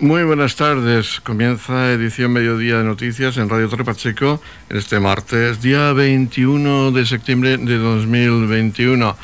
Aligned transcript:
Muy 0.00 0.24
buenas 0.24 0.56
tardes. 0.56 1.20
Comienza 1.20 1.92
edición 1.92 2.32
Mediodía 2.32 2.78
de 2.78 2.84
Noticias 2.84 3.36
en 3.36 3.50
Radio 3.50 3.68
Torre 3.68 3.84
Pacheco 3.84 4.40
este 4.70 4.98
martes, 4.98 5.60
día 5.60 5.92
21 5.92 6.90
de 6.90 7.04
septiembre 7.04 7.58
de 7.58 7.76
2021. 7.76 9.14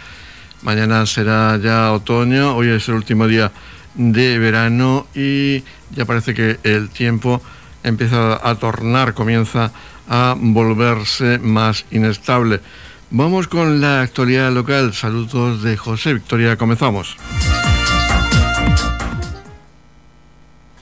Mañana 0.60 1.06
será 1.06 1.56
ya 1.56 1.92
otoño, 1.92 2.54
hoy 2.54 2.68
es 2.68 2.86
el 2.90 2.96
último 2.96 3.26
día 3.26 3.52
de 3.94 4.38
verano 4.38 5.06
y 5.14 5.64
ya 5.94 6.04
parece 6.04 6.34
que 6.34 6.58
el 6.62 6.90
tiempo 6.90 7.40
empieza 7.82 8.38
a 8.46 8.54
tornar, 8.56 9.14
comienza 9.14 9.72
a 10.10 10.36
volverse 10.38 11.38
más 11.38 11.86
inestable. 11.90 12.60
Vamos 13.10 13.48
con 13.48 13.80
la 13.80 14.02
actualidad 14.02 14.52
local. 14.52 14.92
Saludos 14.92 15.62
de 15.62 15.78
José 15.78 16.12
Victoria. 16.12 16.58
Comenzamos. 16.58 17.16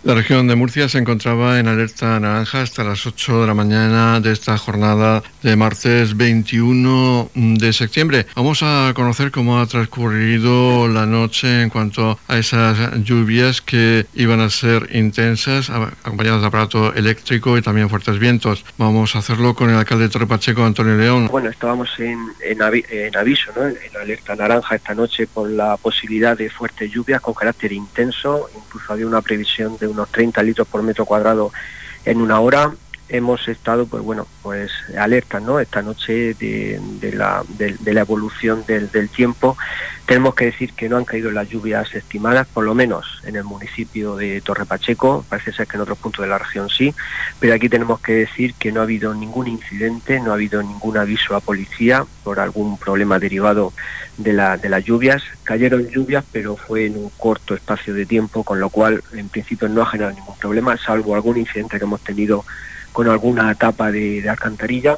La 0.05 0.13
región 0.13 0.47
de 0.47 0.55
Murcia 0.55 0.87
se 0.91 0.99
encontraba 0.99 1.59
en 1.59 1.67
alerta 1.67 2.21
naranja 2.21 2.61
hasta 2.61 2.85
las 2.85 3.07
8 3.07 3.41
de 3.41 3.47
la 3.47 3.55
mañana 3.55 4.21
de 4.21 4.33
esta 4.33 4.59
jornada 4.59 5.23
de 5.43 5.57
martes 5.57 6.15
21 6.15 7.31
de 7.35 7.73
septiembre. 7.73 8.27
Vamos 8.37 8.63
a 8.63 8.93
conocer 8.95 9.31
cómo 9.31 9.59
ha 9.59 9.67
transcurrido 9.67 10.89
la 10.89 11.07
noche 11.07 11.63
en 11.63 11.71
cuanto 11.71 12.19
a 12.29 12.37
esas 12.37 13.03
lluvias 13.03 13.63
que 13.63 14.05
iban 14.13 14.41
a 14.41 14.51
ser 14.51 14.95
intensas, 14.95 15.71
acompañadas 15.71 16.43
de 16.43 16.49
aparato 16.49 16.93
eléctrico 16.93 17.57
y 17.57 17.63
también 17.63 17.89
fuertes 17.89 18.19
vientos. 18.19 18.63
Vamos 18.77 19.17
a 19.17 19.21
hacerlo 19.21 19.55
con 19.55 19.71
el 19.71 19.77
alcalde 19.77 20.05
de 20.05 20.11
Torre 20.11 20.27
Pacheco, 20.27 20.67
Antonio 20.67 20.99
León. 20.99 21.29
Bueno, 21.29 21.49
estábamos 21.49 21.89
en, 21.99 22.19
en, 22.43 22.61
aviso, 23.17 23.53
¿no? 23.57 23.69
en 23.69 23.97
alerta 23.99 24.37
naranja 24.37 24.77
esta 24.77 24.95
noche 24.95 25.27
por 25.27 25.49
la 25.49 25.79
posibilidad 25.79 26.37
de 26.37 26.51
fuertes 26.51 26.93
lluvias 26.93 27.23
con 27.23 27.33
carácter 27.33 27.73
intenso. 27.73 28.51
Incluso 28.55 28.93
había 28.93 29.07
una 29.07 29.23
previsión 29.23 29.79
de 29.79 29.94
unos 29.95 30.11
30 30.11 30.43
litros 30.43 30.69
por 30.69 30.83
metro 30.83 31.07
cuadrado 31.07 31.53
en 32.05 32.21
una 32.21 32.41
hora. 32.41 32.75
Hemos 33.09 33.49
estado, 33.49 33.87
pues 33.87 34.03
bueno, 34.03 34.27
pues 34.43 34.73
alerta, 34.99 35.39
¿no? 35.39 35.61
Esta 35.61 35.83
noche 35.83 36.35
de, 36.35 36.81
la, 37.15 37.45
de, 37.49 37.93
la, 37.93 38.01
evolución 38.01 38.65
del, 38.67 39.09
tiempo. 39.11 39.57
Tenemos 40.07 40.35
que 40.35 40.47
decir 40.47 40.73
que 40.73 40.89
no 40.89 40.97
han 40.97 41.05
caído 41.05 41.31
las 41.31 41.49
lluvias 41.49 41.95
estimadas, 41.95 42.47
por 42.47 42.65
lo 42.65 42.75
menos 42.75 43.21
en 43.25 43.37
el 43.37 43.45
municipio 43.45 44.17
de 44.17 44.41
Torre 44.41 44.65
Pacheco. 44.65 45.25
Parece 45.29 45.53
ser 45.53 45.67
que 45.67 45.77
en 45.77 45.83
otros 45.83 45.99
puntos 45.99 46.23
de 46.23 46.29
la 46.29 46.39
región 46.39 46.71
sí, 46.71 46.95
pero 47.41 47.55
aquí 47.55 47.69
tenemos 47.69 48.01
que 48.01 48.13
decir 48.13 48.55
que 48.55 48.73
no 48.73 48.81
ha 48.81 48.85
habido 48.85 49.15
ningún 49.15 49.49
incidente, 49.49 50.21
no 50.21 50.31
ha 50.31 50.35
habido 50.35 50.63
ningún 50.63 50.97
aviso 50.97 51.37
a 51.37 51.41
policía 51.41 52.05
por 52.23 52.41
algún 52.41 52.79
problema 52.79 53.19
derivado 53.19 53.73
de, 54.17 54.33
la, 54.33 54.57
de 54.57 54.69
las 54.69 54.85
lluvias. 54.85 55.23
Cayeron 55.43 55.89
lluvias, 55.89 56.25
pero 56.33 56.57
fue 56.57 56.87
en 56.87 56.97
un 56.97 57.11
corto 57.11 57.55
espacio 57.55 57.95
de 57.95 58.07
tiempo, 58.07 58.45
con 58.45 58.61
lo 58.61 58.71
cual 58.71 59.03
en 59.13 59.29
principio 59.29 59.69
no 59.69 59.83
ha 59.83 59.87
generado 59.87 60.15
ningún 60.15 60.37
problema, 60.39 60.77
salvo 60.77 61.15
algún 61.15 61.37
incidente 61.37 61.79
que 61.79 61.85
hemos 61.85 62.01
tenido 62.03 62.45
con 62.95 63.09
alguna 63.09 63.51
etapa 63.51 63.91
de, 63.91 64.27
alcantarilla. 64.31 64.97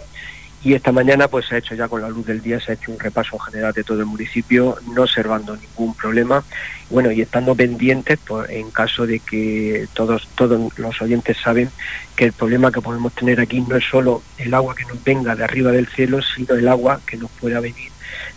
Y 0.63 0.75
esta 0.75 0.93
mañana 0.93 1.29
pues 1.29 1.47
se 1.47 1.55
ha 1.55 1.59
hecho 1.59 1.75
ya 1.75 1.89
con 1.89 2.03
la 2.03 2.11
luz 2.11 2.27
del 2.27 2.43
día, 2.43 2.61
se 2.61 2.73
ha 2.73 2.75
hecho 2.75 2.93
un 2.93 2.99
repaso 2.99 3.39
general 3.39 3.73
de 3.73 3.85
todo 3.85 4.01
el 4.01 4.07
municipio, 4.07 4.77
no 4.93 5.03
observando 5.03 5.57
ningún 5.57 5.95
problema. 5.95 6.45
Bueno, 6.91 7.11
y 7.11 7.23
estando 7.23 7.55
pendientes 7.55 8.19
pues, 8.27 8.51
en 8.51 8.71
caso 8.71 9.07
de 9.07 9.21
que 9.21 9.89
todos, 9.95 10.29
todos 10.35 10.79
los 10.79 11.01
oyentes 11.01 11.39
saben 11.43 11.71
que 12.17 12.27
el 12.27 12.33
problema 12.33 12.71
que 12.71 12.83
podemos 12.83 13.15
tener 13.15 13.41
aquí 13.41 13.61
no 13.61 13.77
es 13.77 13.85
solo 13.85 14.23
el 14.37 14.53
agua 14.53 14.75
que 14.75 14.85
nos 14.85 15.03
venga 15.03 15.35
de 15.35 15.45
arriba 15.45 15.71
del 15.73 15.87
cielo, 15.87 16.21
sino 16.21 16.55
el 16.55 16.69
agua 16.69 17.01
que 17.07 17.17
nos 17.17 17.31
pueda 17.31 17.61
venir 17.61 17.91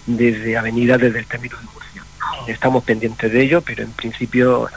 desde 0.05 0.57
Avenida, 0.57 0.97
desde 0.97 1.19
el 1.19 1.25
término 1.25 1.57
de 1.57 1.65
Murcia. 1.73 2.03
Estamos 2.47 2.83
pendientes 2.85 3.31
de 3.31 3.41
ello, 3.41 3.61
pero 3.61 3.83
en 3.83 3.91
principio 3.91 4.69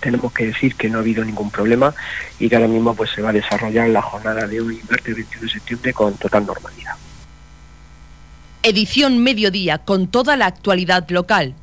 tenemos 0.00 0.32
que 0.32 0.46
decir 0.46 0.74
que 0.74 0.88
no 0.88 0.98
ha 0.98 1.00
habido 1.00 1.24
ningún 1.24 1.50
problema 1.50 1.94
y 2.38 2.48
que 2.48 2.56
ahora 2.56 2.68
mismo 2.68 2.94
pues 2.94 3.10
se 3.10 3.22
va 3.22 3.30
a 3.30 3.32
desarrollar 3.32 3.88
la 3.88 4.02
jornada 4.02 4.46
de 4.46 4.60
hoy, 4.60 4.80
martes 4.90 5.14
21 5.14 5.46
de 5.46 5.52
septiembre, 5.52 5.92
con 5.92 6.14
total 6.16 6.46
normalidad. 6.46 6.94
Edición 8.62 9.18
Mediodía 9.22 9.78
con 9.78 10.08
toda 10.08 10.36
la 10.36 10.46
actualidad 10.46 11.08
local. 11.10 11.54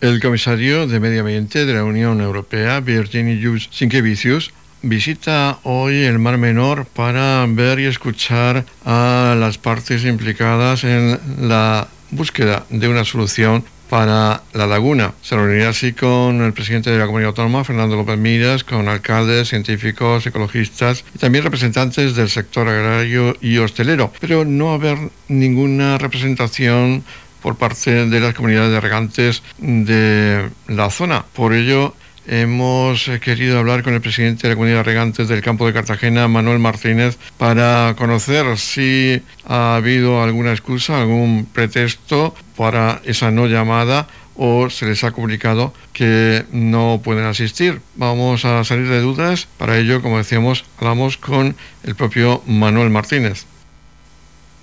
El 0.00 0.20
comisario 0.20 0.88
de 0.88 0.98
Medio 0.98 1.20
Ambiente 1.20 1.64
de 1.64 1.74
la 1.74 1.84
Unión 1.84 2.20
Europea, 2.20 2.80
Virginie 2.80 3.40
Sinkevicius, 3.70 4.52
visita 4.82 5.60
hoy 5.62 6.02
el 6.02 6.18
Mar 6.18 6.38
Menor 6.38 6.86
para 6.86 7.46
ver 7.48 7.78
y 7.78 7.84
escuchar 7.84 8.64
a 8.84 9.36
las 9.38 9.58
partes 9.58 10.04
implicadas 10.04 10.82
en 10.82 11.20
la 11.48 11.86
búsqueda 12.12 12.64
de 12.70 12.88
una 12.88 13.04
solución 13.04 13.64
para 13.88 14.42
la 14.54 14.66
laguna. 14.66 15.12
Se 15.20 15.36
reunirá 15.36 15.68
así 15.68 15.92
con 15.92 16.40
el 16.40 16.54
presidente 16.54 16.90
de 16.90 16.98
la 16.98 17.04
comunidad 17.04 17.28
autónoma, 17.28 17.62
Fernando 17.62 17.94
López 17.96 18.16
Miras, 18.16 18.64
con 18.64 18.88
alcaldes, 18.88 19.48
científicos, 19.48 20.26
ecologistas 20.26 21.04
y 21.14 21.18
también 21.18 21.44
representantes 21.44 22.16
del 22.16 22.30
sector 22.30 22.68
agrario 22.68 23.36
y 23.42 23.58
hostelero. 23.58 24.10
Pero 24.18 24.46
no 24.46 24.72
haber 24.72 24.96
ninguna 25.28 25.98
representación 25.98 27.04
por 27.42 27.56
parte 27.56 28.06
de 28.06 28.20
las 28.20 28.34
comunidades 28.34 28.70
de 28.70 28.80
regantes 28.80 29.42
de 29.58 30.48
la 30.68 30.88
zona. 30.88 31.26
Por 31.34 31.52
ello, 31.52 31.94
Hemos 32.26 33.08
eh, 33.08 33.18
querido 33.18 33.58
hablar 33.58 33.82
con 33.82 33.94
el 33.94 34.00
presidente 34.00 34.42
de 34.42 34.50
la 34.50 34.54
Comunidad 34.54 34.78
de 34.78 34.82
Regantes 34.84 35.26
del 35.26 35.42
campo 35.42 35.66
de 35.66 35.72
Cartagena, 35.72 36.28
Manuel 36.28 36.60
Martínez, 36.60 37.18
para 37.36 37.96
conocer 37.98 38.58
si 38.58 39.20
ha 39.44 39.74
habido 39.74 40.22
alguna 40.22 40.52
excusa, 40.52 41.00
algún 41.00 41.46
pretexto 41.52 42.32
para 42.56 43.00
esa 43.04 43.32
no 43.32 43.46
llamada 43.46 44.06
o 44.36 44.70
se 44.70 44.86
les 44.86 45.02
ha 45.02 45.10
comunicado 45.10 45.74
que 45.92 46.46
no 46.52 47.00
pueden 47.02 47.24
asistir. 47.24 47.80
Vamos 47.96 48.44
a 48.44 48.62
salir 48.62 48.88
de 48.88 49.00
dudas. 49.00 49.48
Para 49.58 49.76
ello, 49.78 50.00
como 50.00 50.18
decíamos, 50.18 50.64
hablamos 50.78 51.16
con 51.16 51.56
el 51.82 51.96
propio 51.96 52.42
Manuel 52.46 52.90
Martínez. 52.90 53.46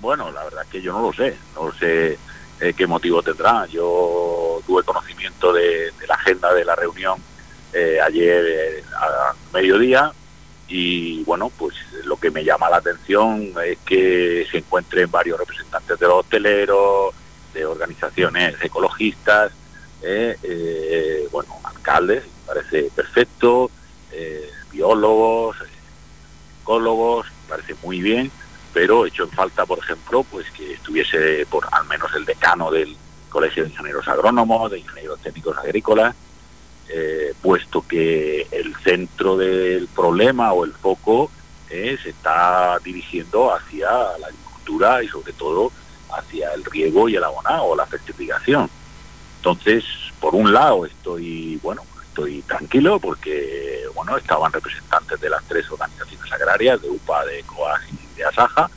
Bueno, 0.00 0.32
la 0.32 0.44
verdad 0.44 0.62
es 0.64 0.70
que 0.70 0.80
yo 0.80 0.94
no 0.94 1.02
lo 1.02 1.12
sé. 1.12 1.36
No 1.54 1.70
sé 1.78 2.18
eh, 2.58 2.72
qué 2.74 2.86
motivo 2.86 3.22
tendrá. 3.22 3.66
Yo 3.66 4.62
tuve 4.66 4.82
conocimiento 4.82 5.52
de 5.52 5.92
la 6.08 6.14
agenda 6.14 6.54
de 6.54 6.64
la 6.64 6.74
reunión 6.74 7.16
eh, 7.72 8.00
ayer 8.00 8.44
eh, 8.46 8.84
a 8.96 9.34
mediodía 9.52 10.12
y 10.66 11.22
bueno, 11.24 11.50
pues 11.56 11.74
lo 12.04 12.16
que 12.16 12.30
me 12.30 12.44
llama 12.44 12.70
la 12.70 12.76
atención 12.76 13.52
es 13.64 13.78
que 13.84 14.46
se 14.50 14.58
encuentren 14.58 15.10
varios 15.10 15.38
representantes 15.38 15.98
de 15.98 16.06
los 16.06 16.20
hosteleros, 16.20 17.14
de 17.52 17.66
organizaciones 17.66 18.54
ecologistas, 18.62 19.52
eh, 20.02 21.28
bueno, 21.32 21.58
alcaldes, 21.64 22.24
parece 22.46 22.90
perfecto, 22.94 23.70
biólogos, 24.70 25.56
ecólogos, 26.62 27.26
parece 27.48 27.74
muy 27.82 28.00
bien, 28.00 28.30
pero 28.72 29.06
hecho 29.06 29.24
en 29.24 29.30
falta, 29.30 29.66
por 29.66 29.78
ejemplo, 29.80 30.24
pues 30.24 30.50
que 30.52 30.74
estuviese 30.74 31.46
por 31.50 31.66
al 31.72 31.84
menos 31.86 32.12
el 32.14 32.24
decano 32.24 32.70
del 32.70 32.96
Colegio 33.28 33.64
de 33.64 33.70
Ingenieros 33.70 34.06
Agrónomos, 34.08 34.70
de 34.70 34.78
Ingenieros 34.78 35.20
Técnicos 35.20 35.58
Agrícolas, 35.58 36.14
eh, 36.92 37.34
puesto 37.40 37.86
que 37.86 38.48
el 38.50 38.74
centro 38.82 39.36
del 39.36 39.86
problema 39.86 40.52
o 40.52 40.64
el 40.64 40.72
foco 40.72 41.30
eh, 41.68 41.96
se 42.02 42.10
está 42.10 42.78
dirigiendo 42.82 43.54
hacia 43.54 43.88
la 44.18 44.26
agricultura 44.26 45.00
y 45.00 45.06
sobre 45.06 45.32
todo 45.34 45.70
hacia 46.12 46.52
el 46.52 46.64
riego 46.64 47.08
y 47.08 47.14
el 47.14 47.22
abonado 47.22 47.64
o 47.66 47.76
la 47.76 47.86
fertilización. 47.86 48.68
Entonces, 49.36 49.84
por 50.18 50.34
un 50.34 50.52
lado 50.52 50.84
estoy, 50.84 51.60
bueno, 51.62 51.82
estoy 52.08 52.42
tranquilo 52.42 52.98
porque, 52.98 53.84
bueno, 53.94 54.16
estaban 54.16 54.52
representantes 54.52 55.20
de 55.20 55.30
las 55.30 55.44
tres 55.44 55.70
organizaciones 55.70 56.32
agrarias, 56.32 56.82
de 56.82 56.90
UPA, 56.90 57.24
de 57.26 57.42
COAS 57.44 57.82
y 57.92 58.16
de 58.16 58.24
ASAJA, 58.24 58.68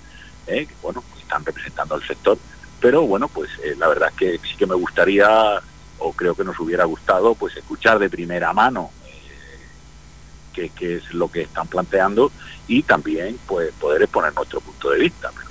eh, 0.46 0.68
que, 0.68 0.76
bueno, 0.84 1.04
están 1.20 1.44
representando 1.44 1.96
al 1.96 2.06
sector, 2.06 2.38
pero 2.80 3.02
bueno, 3.08 3.28
pues 3.28 3.50
la 3.78 3.88
verdad 3.88 4.10
es 4.10 4.16
que 4.16 4.48
sí 4.48 4.56
que 4.56 4.68
me 4.68 4.76
gustaría 4.76 5.62
o 6.04 6.12
creo 6.12 6.36
que 6.36 6.44
nos 6.44 6.60
hubiera 6.60 6.84
gustado 6.84 7.34
pues 7.34 7.56
escuchar 7.56 7.98
de 7.98 8.10
primera 8.10 8.52
mano 8.52 8.92
eh, 9.08 10.70
qué, 10.76 10.96
es 10.96 11.14
lo 11.14 11.32
que 11.32 11.44
están 11.44 11.68
planteando 11.68 12.32
y 12.68 12.84
también 12.84 13.40
pues 13.48 13.72
poder 13.74 14.02
exponer 14.02 14.34
nuestro 14.34 14.60
punto 14.60 14.90
de 14.90 15.00
vista. 15.00 15.32
Pero, 15.34 15.50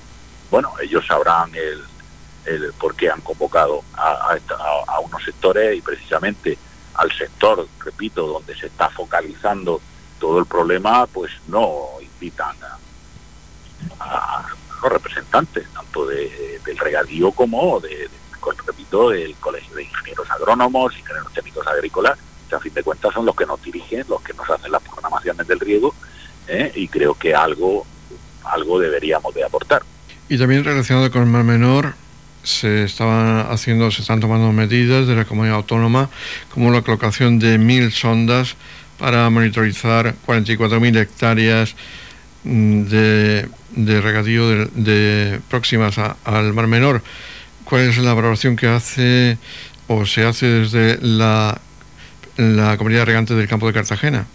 bueno, 0.51 0.75
ellos 0.83 1.07
sabrán 1.07 1.55
el, 1.55 1.83
el 2.45 2.73
por 2.75 2.95
qué 2.95 3.11
han 3.11 3.23
convocado 3.23 3.83
a, 3.95 4.37
a, 4.87 5.01
unos 5.01 5.25
sectores 5.25 5.77
y 5.77 5.81
precisamente 5.81 6.59
al 6.95 7.11
sector, 7.13 7.67
repito, 7.83 8.27
donde 8.27 8.55
se 8.55 8.67
está 8.67 8.91
focalizando 8.91 9.81
todo 10.21 10.39
el 10.39 10.47
problema, 10.47 11.07
pues 11.07 11.33
no 11.49 11.89
invitan 12.01 12.57
a, 13.99 14.47
los 14.83 14.93
representantes, 14.93 15.67
tanto 15.73 16.07
de, 16.07 16.61
del 16.65 16.77
regadío 16.77 17.33
como 17.33 17.81
de 17.81 18.11
repito, 18.67 19.13
el 19.13 19.35
Colegio 19.37 19.75
de 19.77 19.85
Ingenieros 19.85 20.31
Agrónomos, 20.31 20.97
Ingenieros 20.99 21.33
Técnicos 21.33 21.67
Agrícolas, 21.67 22.19
que 22.49 22.55
a 22.55 22.61
fin 22.61 22.75
de 22.75 22.83
cuentas 22.83 23.15
son 23.15 23.27
los 23.27 23.35
que 23.35 23.47
nos 23.47 23.63
dirigen, 23.63 24.05
los 24.09 24.23
que 24.23 24.35
nos 24.35 24.49
hacen 24.51 24.71
las 24.71 24.83
programaciones 24.83 25.47
del 25.47 25.61
riego, 25.61 25.95
¿eh? 26.49 26.73
y 26.75 26.89
creo 26.89 27.15
que 27.15 27.35
algo, 27.35 27.87
algo 28.45 28.79
deberíamos 28.79 29.35
de 29.35 29.45
aportar. 29.45 29.83
Y 30.29 30.39
también 30.39 30.65
relacionado 30.65 31.11
con 31.11 31.23
el 31.23 31.29
Mar 31.29 31.45
Menor, 31.45 31.95
se 32.43 32.85
estaban 32.85 33.47
haciendo, 33.51 33.91
se 33.91 34.03
están 34.03 34.21
tomando 34.21 34.53
medidas 34.53 35.07
de 35.07 35.15
la 35.15 35.25
comunidad 35.25 35.57
autónoma, 35.57 36.11
como 36.53 36.71
la 36.71 36.83
colocación 36.83 37.39
de 37.39 37.59
mil 37.59 37.93
sondas 37.93 38.57
para 38.99 39.29
monitorizar 39.31 40.15
44.000 40.27 40.99
hectáreas 40.99 41.75
mm, 42.45 42.83
de, 42.85 43.49
regadío 44.01 44.49
de, 44.49 45.41
próximas 45.49 45.97
al 45.99 46.53
Mar 46.53 46.67
Menor. 46.67 47.03
¿Cuál 47.65 47.89
es 47.89 47.99
la 47.99 48.15
valoración 48.15 48.57
que 48.57 48.67
hace 48.67 49.39
o 49.89 50.07
se 50.07 50.25
hace 50.25 50.47
desde 50.47 50.99
la, 51.01 51.61
la 52.37 52.77
comunidad 52.77 53.07
regante 53.07 53.35
del 53.35 53.49
campo 53.49 53.67
de 53.67 53.73
Cartagena? 53.73 54.27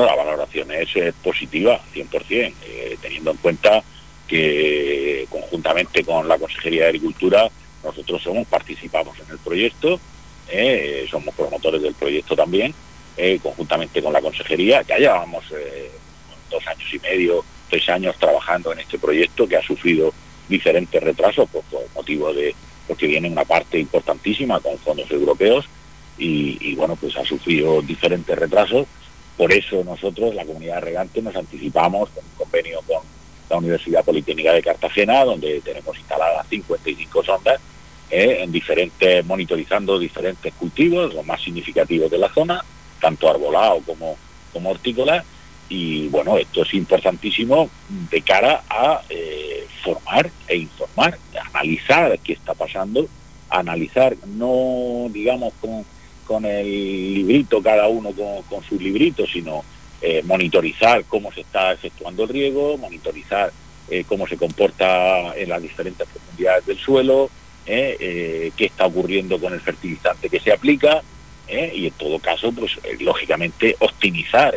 la 0.00 0.14
valoración 0.16 0.70
es, 0.72 1.14
positiva, 1.22 1.80
100%, 1.94 2.52
eh, 2.66 2.98
teniendo 3.00 3.30
en 3.30 3.36
cuenta 3.36 3.82
que 4.26 5.26
conjuntamente 5.30 6.04
con 6.04 6.26
la 6.26 6.38
Consejería 6.38 6.82
de 6.82 6.88
Agricultura 6.88 7.48
nosotros 7.84 8.22
somos, 8.22 8.46
participamos 8.48 9.16
en 9.20 9.30
el 9.30 9.38
proyecto, 9.38 10.00
eh, 10.48 11.06
somos 11.10 11.34
promotores 11.34 11.82
del 11.82 11.94
proyecto 11.94 12.34
también, 12.34 12.74
eh, 13.16 13.38
conjuntamente 13.42 14.02
con 14.02 14.12
la 14.12 14.20
Consejería, 14.20 14.82
ya 14.82 14.98
llevamos 14.98 15.44
dos 16.50 16.66
años 16.66 16.92
y 16.92 16.98
medio, 16.98 17.44
tres 17.70 17.88
años 17.88 18.16
trabajando 18.18 18.72
en 18.72 18.80
este 18.80 18.98
proyecto 18.98 19.46
que 19.46 19.56
ha 19.56 19.62
sufrido 19.62 20.12
diferentes 20.48 21.02
retrasos 21.02 21.48
por, 21.48 21.62
motivo 21.94 22.32
de 22.32 22.54
porque 22.86 23.06
viene 23.06 23.30
una 23.30 23.44
parte 23.44 23.78
importantísima 23.78 24.60
con 24.60 24.76
fondos 24.78 25.10
europeos 25.10 25.64
y, 26.18 26.74
bueno 26.74 26.96
pues 26.96 27.16
ha 27.16 27.24
sufrido 27.24 27.82
diferentes 27.82 28.38
retrasos. 28.38 28.86
Por 29.36 29.52
eso 29.52 29.82
nosotros 29.82 30.34
la 30.34 30.44
comunidad 30.44 30.80
regante 30.82 31.20
nos 31.20 31.34
anticipamos 31.34 32.10
con 32.10 32.24
un 32.24 32.30
convenio 32.36 32.80
con 32.86 33.02
la 33.50 33.56
Universidad 33.56 34.04
Politécnica 34.04 34.52
de 34.52 34.62
Cartagena 34.62 35.24
donde 35.24 35.60
tenemos 35.60 35.96
instaladas 35.98 36.46
55 36.48 37.24
sondas 37.24 37.60
eh, 38.10 38.38
en 38.40 38.52
diferentes 38.52 39.24
monitorizando 39.24 39.98
diferentes 39.98 40.52
cultivos 40.54 41.14
los 41.14 41.26
más 41.26 41.42
significativos 41.42 42.10
de 42.10 42.18
la 42.18 42.32
zona 42.32 42.64
tanto 43.00 43.28
arbolado 43.28 43.80
como 43.84 44.16
como 44.54 44.70
hortícola. 44.70 45.22
Y 45.68 46.08
bueno, 46.08 46.38
esto 46.38 46.62
es 46.62 46.72
importantísimo 46.74 47.68
de 47.88 48.22
cara 48.22 48.62
a 48.70 49.02
eh, 49.10 49.63
formar 49.84 50.30
e 50.48 50.56
informar, 50.56 51.18
analizar 51.52 52.18
qué 52.20 52.32
está 52.32 52.54
pasando, 52.54 53.06
analizar, 53.50 54.16
no 54.26 55.08
digamos 55.10 55.52
con, 55.60 55.84
con 56.26 56.44
el 56.44 57.14
librito, 57.14 57.62
cada 57.62 57.86
uno 57.88 58.10
con, 58.48 58.64
su 58.64 58.78
librito, 58.78 59.26
sino 59.26 59.62
eh, 60.00 60.22
monitorizar 60.24 61.04
cómo 61.04 61.30
se 61.32 61.42
está 61.42 61.72
efectuando 61.72 62.24
el 62.24 62.30
riego, 62.30 62.78
monitorizar 62.78 63.52
eh, 63.90 64.04
cómo 64.08 64.26
se 64.26 64.36
comporta 64.36 65.36
en 65.36 65.48
las 65.50 65.60
diferentes 65.60 66.08
profundidades 66.08 66.66
del 66.66 66.78
suelo, 66.78 67.30
qué 67.66 68.52
está 68.56 68.86
ocurriendo 68.86 69.38
con 69.38 69.52
el 69.52 69.60
fertilizante 69.60 70.28
que 70.28 70.40
se 70.40 70.52
aplica, 70.52 71.02
y 71.48 71.86
en 71.86 71.92
todo 71.92 72.18
caso, 72.18 72.52
pues 72.52 72.78
lógicamente 73.00 73.76
optimizar 73.78 74.54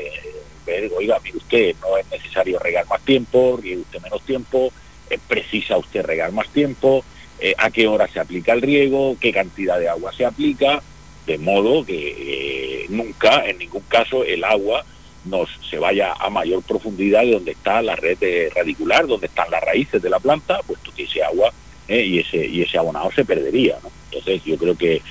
oiga, 0.95 1.19
mire 1.23 1.37
usted, 1.37 1.75
no 1.81 1.97
es 1.97 2.09
necesario 2.09 2.59
regar 2.59 2.85
más 2.87 3.01
tiempo, 3.01 3.57
riegue 3.61 3.81
usted 3.81 4.01
menos 4.01 4.21
tiempo, 4.23 4.71
eh, 5.09 5.19
precisa 5.27 5.77
usted 5.77 6.05
regar 6.05 6.31
más 6.31 6.49
tiempo, 6.49 7.03
eh, 7.39 7.53
a 7.57 7.69
qué 7.69 7.87
hora 7.87 8.07
se 8.07 8.19
aplica 8.19 8.53
el 8.53 8.61
riego, 8.61 9.17
qué 9.19 9.31
cantidad 9.31 9.79
de 9.79 9.89
agua 9.89 10.11
se 10.13 10.25
aplica, 10.25 10.81
de 11.25 11.37
modo 11.37 11.85
que 11.85 12.15
eh, 12.17 12.85
nunca, 12.89 13.45
en 13.45 13.57
ningún 13.57 13.83
caso, 13.87 14.23
el 14.23 14.43
agua 14.43 14.85
nos 15.25 15.49
se 15.69 15.77
vaya 15.77 16.13
a 16.13 16.29
mayor 16.29 16.63
profundidad 16.63 17.21
de 17.21 17.31
donde 17.31 17.51
está 17.51 17.81
la 17.81 17.95
red 17.95 18.17
radicular, 18.55 19.05
donde 19.07 19.27
están 19.27 19.51
las 19.51 19.61
raíces 19.61 20.01
de 20.01 20.09
la 20.09 20.19
planta, 20.19 20.61
puesto 20.65 20.91
que 20.95 21.03
ese 21.03 21.21
agua 21.21 21.51
y 21.89 22.19
ese 22.19 22.45
y 22.45 22.61
ese 22.61 22.77
abonado 22.77 23.11
se 23.11 23.25
perdería. 23.25 23.77
Entonces 24.09 24.41
yo 24.45 24.57
creo 24.57 24.77
que 24.77 25.01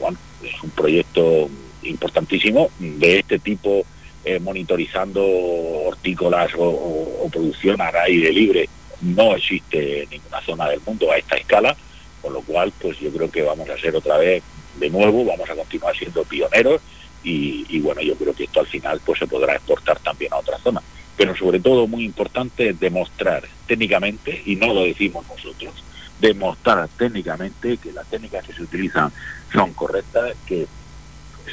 bueno, 0.00 0.16
es 0.42 0.62
un 0.62 0.70
proyecto 0.70 1.50
importantísimo 1.82 2.70
de 2.78 3.18
este 3.18 3.38
tipo 3.38 3.84
eh, 4.26 4.40
monitorizando 4.40 5.22
hortícolas 5.22 6.50
o, 6.56 7.28
producción 7.30 7.78
a 7.82 7.90
aire 8.06 8.32
libre. 8.32 8.68
No 9.00 9.36
existe 9.36 10.06
ninguna 10.10 10.40
zona 10.42 10.68
del 10.68 10.80
mundo 10.86 11.10
a 11.10 11.16
esta 11.16 11.36
escala, 11.36 11.76
con 12.22 12.32
lo 12.32 12.40
cual 12.42 12.72
pues 12.80 12.98
yo 12.98 13.10
creo 13.10 13.30
que 13.30 13.42
vamos 13.42 13.68
a 13.68 13.78
ser 13.78 13.94
otra 13.94 14.16
vez 14.18 14.42
de 14.78 14.90
nuevo, 14.90 15.24
vamos 15.24 15.48
a 15.48 15.54
continuar 15.54 15.96
siendo 15.96 16.24
pioneros 16.24 16.80
y, 17.22 17.80
bueno, 17.80 18.02
yo 18.02 18.14
creo 18.16 18.34
que 18.34 18.44
esto 18.44 18.60
al 18.60 18.66
final 18.66 19.00
pues 19.04 19.18
se 19.18 19.26
podrá 19.26 19.54
exportar 19.54 19.98
también 20.00 20.32
a 20.32 20.36
otras 20.36 20.60
zonas. 20.60 20.84
Pero 21.16 21.34
sobre 21.34 21.60
todo 21.60 21.86
muy 21.86 22.04
importante 22.04 22.70
es 22.70 22.80
demostrar 22.80 23.44
técnicamente, 23.66 24.42
y 24.44 24.56
no 24.56 24.74
lo 24.74 24.82
decimos 24.82 25.24
nosotros, 25.28 25.72
demostrar 26.20 26.88
técnicamente 26.98 27.78
que 27.78 27.92
las 27.92 28.06
técnicas 28.08 28.44
que 28.44 28.52
se 28.52 28.62
utilizan 28.62 29.10
son 29.52 29.72
correctas, 29.72 30.34
que 30.46 30.66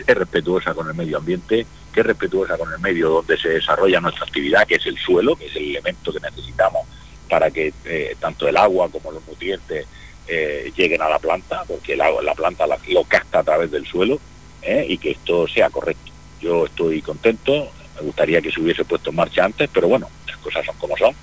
es 0.07 0.15
respetuosa 0.15 0.73
con 0.73 0.88
el 0.88 0.93
medio 0.93 1.17
ambiente, 1.17 1.65
que 1.93 1.99
es 1.99 2.05
respetuosa 2.05 2.57
con 2.57 2.71
el 2.71 2.79
medio 2.79 3.09
donde 3.09 3.38
se 3.38 3.49
desarrolla 3.49 4.01
nuestra 4.01 4.25
actividad, 4.25 4.67
que 4.67 4.75
es 4.75 4.85
el 4.85 4.97
suelo, 4.97 5.35
que 5.35 5.45
es 5.45 5.55
el 5.55 5.69
elemento 5.69 6.11
que 6.11 6.19
necesitamos 6.19 6.88
para 7.31 7.50
que 7.50 7.72
eh, 7.86 8.18
tanto 8.19 8.45
el 8.50 8.57
agua 8.57 8.89
como 8.92 9.10
los 9.10 9.25
nutrientes 9.25 9.88
eh, 10.28 10.69
lleguen 10.75 11.01
a 11.01 11.07
la 11.07 11.18
planta, 11.18 11.63
porque 11.66 11.94
el 11.94 12.01
agua, 12.01 12.22
la 12.22 12.36
planta 12.36 12.68
lo 12.68 13.06
capta 13.06 13.39
a 13.39 13.44
través 13.44 13.72
del 13.72 13.88
suelo 13.88 14.19
eh, 14.62 14.86
y 14.89 14.98
que 14.98 15.12
esto 15.12 15.48
sea 15.48 15.69
correcto. 15.69 16.12
Yo 16.42 16.66
estoy 16.66 17.01
contento, 17.01 17.72
me 17.95 18.01
gustaría 18.01 18.42
que 18.42 18.51
se 18.51 18.60
hubiese 18.60 18.83
puesto 18.83 19.12
en 19.12 19.16
marcha 19.16 19.45
antes, 19.45 19.69
pero 19.74 19.88
bueno, 19.88 20.10
las 20.28 20.36
cosas 20.39 20.66
son 20.66 20.75
como 20.75 20.98
son 20.98 21.16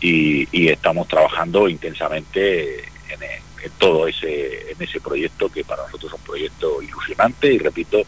y, 0.00 0.68
estamos 0.70 1.06
trabajando 1.08 1.68
intensamente 1.68 2.78
en, 2.80 3.22
en, 3.22 3.70
todo 3.78 4.08
ese, 4.08 4.70
en 4.72 4.80
ese 4.80 4.98
proyecto 4.98 5.50
que 5.50 5.62
para 5.62 5.82
nosotros 5.82 6.10
es 6.10 6.18
un 6.18 6.24
proyecto 6.24 6.80
ilusionante 6.80 7.52
y 7.52 7.58
repito, 7.58 8.00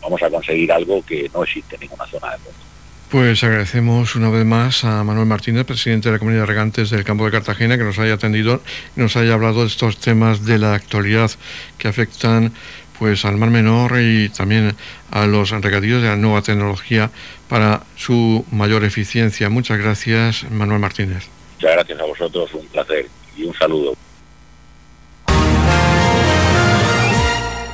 vamos 0.00 0.22
a 0.22 0.30
conseguir 0.30 0.72
algo 0.72 1.04
que 1.04 1.30
no 1.34 1.44
existe 1.44 1.74
en 1.74 1.82
ninguna 1.82 2.06
zona 2.06 2.30
del 2.30 2.40
mundo. 2.40 2.67
Pues 3.10 3.42
agradecemos 3.42 4.16
una 4.16 4.28
vez 4.28 4.44
más 4.44 4.84
a 4.84 5.02
Manuel 5.02 5.26
Martínez, 5.26 5.64
presidente 5.64 6.10
de 6.10 6.12
la 6.12 6.18
Comunidad 6.18 6.42
de 6.42 6.46
Regantes 6.46 6.90
del 6.90 7.04
Campo 7.04 7.24
de 7.24 7.30
Cartagena, 7.30 7.78
que 7.78 7.84
nos 7.84 7.98
haya 7.98 8.14
atendido 8.14 8.60
y 8.94 9.00
nos 9.00 9.16
haya 9.16 9.32
hablado 9.32 9.62
de 9.62 9.68
estos 9.68 9.96
temas 9.96 10.44
de 10.44 10.58
la 10.58 10.74
actualidad 10.74 11.30
que 11.78 11.88
afectan 11.88 12.52
pues 12.98 13.24
al 13.24 13.38
Mar 13.38 13.48
Menor 13.48 13.98
y 13.98 14.28
también 14.28 14.76
a 15.10 15.26
los 15.26 15.52
regadíos 15.52 16.02
de 16.02 16.08
la 16.08 16.16
nueva 16.16 16.42
tecnología 16.42 17.10
para 17.48 17.84
su 17.96 18.44
mayor 18.50 18.84
eficiencia. 18.84 19.48
Muchas 19.48 19.78
gracias, 19.78 20.44
Manuel 20.50 20.80
Martínez. 20.80 21.28
Muchas 21.56 21.72
gracias 21.76 22.00
a 22.00 22.04
vosotros, 22.04 22.52
un 22.52 22.66
placer 22.66 23.06
y 23.38 23.44
un 23.44 23.54
saludo. 23.54 23.94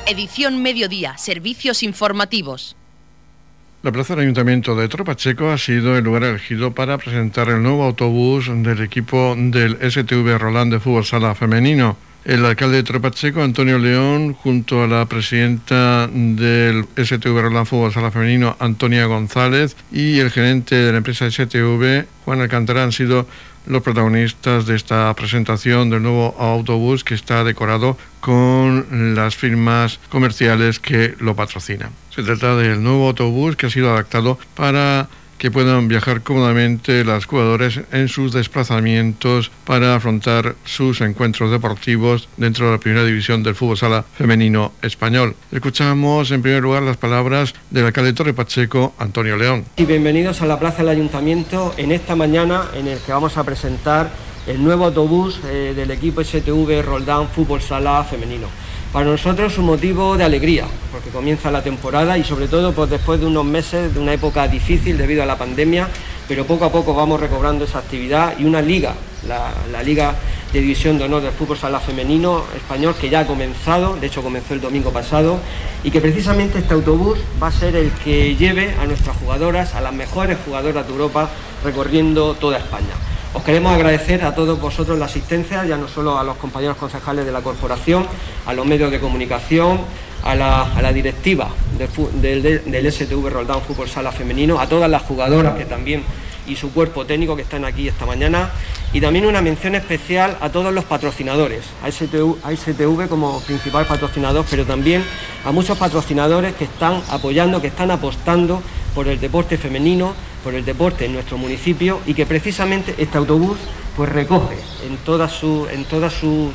Edición 0.07 0.61
Mediodía, 0.61 1.17
Servicios 1.17 1.83
Informativos. 1.83 2.77
La 3.85 3.91
plaza 3.91 4.15
del 4.15 4.23
Ayuntamiento 4.23 4.75
de 4.75 4.87
Tropacheco 4.87 5.51
ha 5.51 5.59
sido 5.59 5.95
el 5.95 6.03
lugar 6.03 6.23
elegido 6.23 6.71
para 6.71 6.97
presentar 6.97 7.49
el 7.49 7.61
nuevo 7.61 7.83
autobús 7.83 8.49
del 8.51 8.81
equipo 8.81 9.35
del 9.37 9.77
STV 9.77 10.39
Roland 10.39 10.73
de 10.73 10.79
Fútbol 10.79 11.05
Sala 11.05 11.35
Femenino. 11.35 11.95
El 12.25 12.43
alcalde 12.43 12.77
de 12.77 12.83
Tropacheco, 12.83 13.43
Antonio 13.43 13.77
León, 13.77 14.33
junto 14.33 14.83
a 14.83 14.87
la 14.87 15.05
presidenta 15.05 16.07
del 16.07 16.85
STV 16.97 17.39
Roland 17.39 17.67
Fútbol 17.67 17.93
Sala 17.93 18.09
Femenino, 18.09 18.57
Antonia 18.59 19.05
González, 19.05 19.77
y 19.91 20.17
el 20.17 20.31
gerente 20.31 20.73
de 20.73 20.91
la 20.91 20.97
empresa 20.97 21.29
STV, 21.29 22.07
Juan 22.25 22.41
Alcántara, 22.41 22.83
han 22.83 22.91
sido 22.91 23.27
los 23.67 23.83
protagonistas 23.83 24.65
de 24.65 24.75
esta 24.75 25.13
presentación 25.13 25.91
del 25.91 26.01
nuevo 26.01 26.35
autobús 26.39 27.03
que 27.03 27.13
está 27.13 27.43
decorado 27.43 27.95
con 28.21 29.13
las 29.13 29.35
firmas 29.35 29.99
comerciales 30.09 30.79
que 30.79 31.13
lo 31.19 31.35
patrocinan. 31.35 31.91
Se 32.09 32.23
trata 32.23 32.55
del 32.55 32.81
nuevo 32.81 33.07
autobús 33.07 33.55
que 33.55 33.67
ha 33.67 33.69
sido 33.69 33.91
adaptado 33.91 34.39
para 34.55 35.09
que 35.37 35.51
puedan 35.51 35.87
viajar 35.87 36.21
cómodamente 36.21 37.03
las 37.03 37.25
jugadoras 37.25 37.79
en 37.91 38.07
sus 38.07 38.31
desplazamientos 38.31 39.51
para 39.65 39.95
afrontar 39.95 40.55
sus 40.65 41.01
encuentros 41.01 41.51
deportivos 41.51 42.29
dentro 42.37 42.67
de 42.67 42.71
la 42.73 42.77
primera 42.79 43.05
división 43.05 43.43
del 43.43 43.55
fútbol 43.55 43.77
sala 43.77 44.05
femenino 44.17 44.71
español. 44.81 45.35
Escuchamos 45.51 46.31
en 46.31 46.41
primer 46.41 46.63
lugar 46.63 46.83
las 46.83 46.97
palabras 46.97 47.53
del 47.69 47.85
alcalde 47.85 48.13
Torre 48.13 48.33
Pacheco, 48.33 48.93
Antonio 48.97 49.37
León. 49.37 49.65
Y 49.77 49.85
bienvenidos 49.85 50.41
a 50.41 50.45
la 50.45 50.59
Plaza 50.59 50.77
del 50.77 50.89
Ayuntamiento 50.89 51.73
en 51.77 51.91
esta 51.91 52.15
mañana 52.15 52.65
en 52.73 52.87
el 52.87 52.99
que 52.99 53.11
vamos 53.11 53.37
a 53.37 53.43
presentar 53.43 54.11
el 54.47 54.63
nuevo 54.63 54.85
autobús 54.85 55.39
eh, 55.45 55.73
del 55.75 55.91
equipo 55.91 56.23
STV 56.23 56.83
Roldán 56.83 57.27
Fútbol 57.29 57.61
Sala 57.61 58.03
Femenino. 58.03 58.47
Para 58.95 59.07
nosotros 59.07 59.51
es 59.51 59.59
un 59.59 59.65
motivo 59.65 60.15
de 60.15 60.23
alegría, 60.23 60.63
porque 60.89 61.09
comienza 61.09 61.51
la 61.51 61.61
temporada 61.61 62.17
y 62.17 62.23
sobre 62.23 62.47
todo 62.47 62.71
pues, 62.71 62.89
después 62.89 63.19
de 63.19 63.25
unos 63.25 63.43
meses 63.43 63.93
de 63.93 63.99
una 63.99 64.13
época 64.13 64.47
difícil 64.47 64.97
debido 64.97 65.21
a 65.21 65.25
la 65.25 65.37
pandemia, 65.37 65.89
pero 66.29 66.45
poco 66.45 66.63
a 66.63 66.71
poco 66.71 66.93
vamos 66.93 67.19
recobrando 67.19 67.65
esa 67.65 67.79
actividad 67.79 68.39
y 68.39 68.45
una 68.45 68.61
liga, 68.61 68.93
la, 69.27 69.83
Liga 69.83 70.15
de 70.53 70.61
División 70.61 70.97
de 70.97 71.03
Honor 71.03 71.23
del 71.23 71.33
Fútbol 71.33 71.57
Sala 71.57 71.81
Femenino 71.81 72.45
Español, 72.55 72.95
que 72.97 73.09
ya 73.09 73.19
ha 73.19 73.27
comenzado, 73.27 73.97
de 73.97 74.07
hecho 74.07 74.23
comenzó 74.23 74.53
el 74.53 74.61
domingo 74.61 74.91
pasado, 74.91 75.39
y 75.83 75.91
que 75.91 75.99
precisamente 75.99 76.59
este 76.59 76.73
autobús 76.73 77.19
va 77.43 77.47
a 77.47 77.51
ser 77.51 77.75
el 77.75 77.91
que 77.91 78.37
lleve 78.37 78.75
a 78.81 78.85
nuestras 78.85 79.17
jugadoras, 79.17 79.75
a 79.75 79.81
las 79.81 79.91
mejores 79.91 80.37
jugadoras 80.45 80.87
de 80.87 80.93
Europa, 80.93 81.29
recorriendo 81.65 82.33
toda 82.35 82.59
España. 82.59 82.95
Os 83.35 83.43
queremos 83.43 83.73
agradecer 83.73 84.23
a 84.23 84.33
todos 84.33 84.59
vosotros 84.61 84.97
la 84.97 85.05
asistencia, 85.05 85.65
ya 85.65 85.75
no 85.75 85.89
solo 85.89 86.17
a 86.17 86.23
los 86.23 86.37
compañeros 86.37 86.77
concejales 86.77 87.25
de 87.25 87.33
la 87.33 87.41
corporación, 87.41 88.07
a 88.45 88.53
los 88.53 88.65
medios 88.65 88.89
de 88.91 89.01
comunicación, 89.01 89.81
a 90.23 90.35
la, 90.35 90.93
directiva 90.93 91.49
del, 91.77 92.91
STV 92.91 93.29
Roldán 93.29 93.61
Fútbol 93.61 93.89
Sala 93.89 94.13
Femenino, 94.13 94.57
a 94.57 94.67
todas 94.67 94.89
las 94.89 95.01
jugadoras 95.01 95.55
que 95.55 95.65
también 95.65 96.03
y 96.47 96.55
su 96.55 96.71
cuerpo 96.71 97.05
técnico 97.05 97.35
que 97.35 97.41
están 97.41 97.65
aquí 97.65 97.89
esta 97.89 98.05
mañana. 98.05 98.51
Y 98.93 99.01
también 99.01 99.25
una 99.25 99.41
mención 99.41 99.75
especial 99.75 100.37
a 100.39 100.49
todos 100.49 100.73
los 100.73 100.85
patrocinadores, 100.85 101.65
a 101.83 101.91
STV, 101.91 103.09
como 103.09 103.41
principal 103.41 103.85
patrocinador, 103.85 104.45
pero 104.49 104.63
también 104.63 105.03
a 105.43 105.51
muchos 105.51 105.77
patrocinadores 105.77 106.55
que 106.55 106.63
están 106.63 107.01
apoyando, 107.09 107.61
que 107.61 107.67
están 107.67 107.91
apostando 107.91 108.61
por 108.93 109.09
el 109.09 109.19
deporte 109.19 109.57
femenino, 109.57 110.13
por 110.45 110.53
el 110.53 110.63
deporte 110.63 111.05
en 111.05 111.13
nuestro 111.13 111.39
municipio 111.39 112.01
y 112.05 112.13
que 112.13 112.27
precisamente 112.27 112.93
este 112.99 113.17
autobús 113.17 113.57
pues 113.95 114.09
recoge 114.11 114.55
en 114.85 114.95
toda 114.97 115.27
su 115.27 115.67
en 115.73 115.85
toda 115.85 116.11
su, 116.11 116.53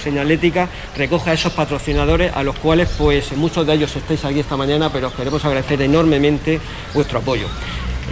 señalética 0.00 0.68
recoge 0.96 1.30
a 1.30 1.32
esos 1.32 1.52
patrocinadores 1.52 2.32
a 2.36 2.44
los 2.44 2.56
cuales 2.56 2.88
pues 2.96 3.36
muchos 3.36 3.66
de 3.66 3.74
ellos 3.74 3.96
estáis 3.96 4.24
aquí 4.24 4.38
esta 4.38 4.56
mañana 4.56 4.92
pero 4.92 5.08
os 5.08 5.14
queremos 5.14 5.44
agradecer 5.44 5.82
enormemente 5.82 6.60
vuestro 6.94 7.18
apoyo 7.18 7.48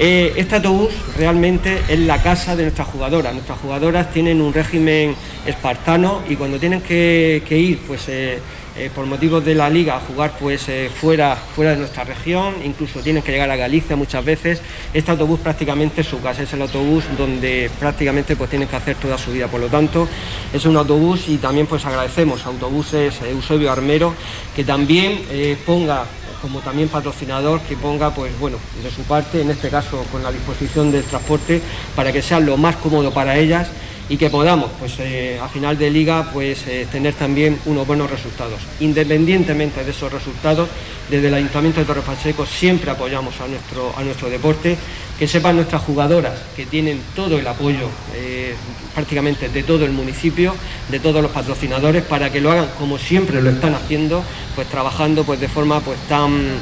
eh, 0.00 0.32
este 0.34 0.56
autobús 0.56 0.92
realmente 1.16 1.80
es 1.88 2.00
la 2.00 2.20
casa 2.20 2.56
de 2.56 2.64
nuestras 2.64 2.88
jugadoras. 2.88 3.32
Nuestras 3.32 3.60
jugadoras 3.60 4.10
tienen 4.10 4.42
un 4.42 4.52
régimen 4.52 5.14
espartano 5.46 6.22
y 6.28 6.34
cuando 6.34 6.58
tienen 6.58 6.80
que, 6.80 7.40
ir 7.48 7.78
pues, 7.86 8.08
eh, 8.08 8.40
eh, 8.76 8.90
por 8.94 9.06
motivos 9.06 9.44
de 9.44 9.54
la 9.54 9.70
liga 9.70 9.96
a 9.96 10.00
jugar 10.00 10.36
pues, 10.38 10.66
fuera, 11.00 11.36
fuera 11.36 11.72
de 11.72 11.78
nuestra 11.78 12.04
región, 12.04 12.54
incluso 12.64 13.00
tienen 13.00 13.22
que 13.22 13.32
llegar 13.32 13.50
a 13.50 13.56
Galicia 13.56 13.96
muchas 13.96 14.24
veces, 14.24 14.60
este 14.92 15.10
autobús 15.10 15.40
prácticamente 15.40 16.00
es 16.00 16.06
su 16.06 16.20
casa, 16.20 16.42
es 16.42 16.52
el 16.52 16.62
autobús 16.62 17.04
donde 17.16 17.70
prácticamente 17.78 18.36
pues, 18.36 18.50
tienen 18.50 18.68
que 18.68 18.76
hacer 18.76 18.96
toda 18.96 19.18
su 19.18 19.32
vida. 19.32 19.48
Por 19.48 19.60
lo 19.60 19.68
tanto, 19.68 20.08
es 20.52 20.64
un 20.64 20.76
autobús 20.76 21.28
y 21.28 21.36
también 21.38 21.66
pues 21.66 21.84
agradecemos 21.84 22.44
a 22.44 22.48
Autobuses 22.48 23.20
Eusebio 23.22 23.70
Armero 23.70 24.14
que 24.54 24.64
también 24.64 25.22
ponga 25.66 26.06
como 26.44 26.60
también 26.60 26.90
patrocinador 26.90 27.62
que 27.62 27.74
ponga 27.74 28.14
pues 28.14 28.38
bueno 28.38 28.58
de 28.82 28.90
su 28.90 29.00
parte 29.04 29.40
en 29.40 29.50
este 29.50 29.70
caso 29.70 30.04
con 30.12 30.22
la 30.22 30.30
disposición 30.30 30.92
del 30.92 31.02
transporte 31.04 31.62
para 31.96 32.12
que 32.12 32.20
sea 32.20 32.38
lo 32.38 32.58
más 32.58 32.76
cómodo 32.76 33.10
para 33.12 33.38
ellas 33.38 33.68
y 34.08 34.16
que 34.16 34.28
podamos 34.28 34.70
pues 34.78 34.98
eh, 34.98 35.38
a 35.42 35.48
final 35.48 35.78
de 35.78 35.90
liga 35.90 36.30
pues 36.32 36.66
eh, 36.66 36.86
tener 36.90 37.14
también 37.14 37.58
unos 37.64 37.86
buenos 37.86 38.10
resultados. 38.10 38.60
Independientemente 38.80 39.82
de 39.84 39.90
esos 39.90 40.12
resultados 40.12 40.68
desde 41.08 41.28
el 41.28 41.34
Ayuntamiento 41.34 41.80
de 41.80 41.86
Torre 41.86 42.02
Pacheco 42.02 42.44
siempre 42.44 42.90
apoyamos 42.90 43.40
a 43.40 43.46
nuestro 43.48 43.94
a 43.96 44.02
nuestro 44.02 44.28
deporte. 44.28 44.76
Que 45.18 45.28
sepan 45.28 45.54
nuestras 45.54 45.80
jugadoras 45.82 46.34
que 46.56 46.66
tienen 46.66 47.00
todo 47.14 47.38
el 47.38 47.46
apoyo 47.46 47.88
eh, 48.16 48.52
prácticamente 48.94 49.48
de 49.48 49.62
todo 49.62 49.84
el 49.84 49.92
municipio, 49.92 50.56
de 50.88 50.98
todos 50.98 51.22
los 51.22 51.30
patrocinadores, 51.30 52.02
para 52.02 52.32
que 52.32 52.40
lo 52.40 52.50
hagan 52.50 52.68
como 52.80 52.98
siempre 52.98 53.40
lo 53.40 53.50
están 53.50 53.74
haciendo, 53.74 54.24
pues 54.56 54.66
trabajando 54.66 55.22
pues 55.22 55.38
de 55.38 55.46
forma 55.46 55.78
pues 55.78 56.00
tan, 56.08 56.58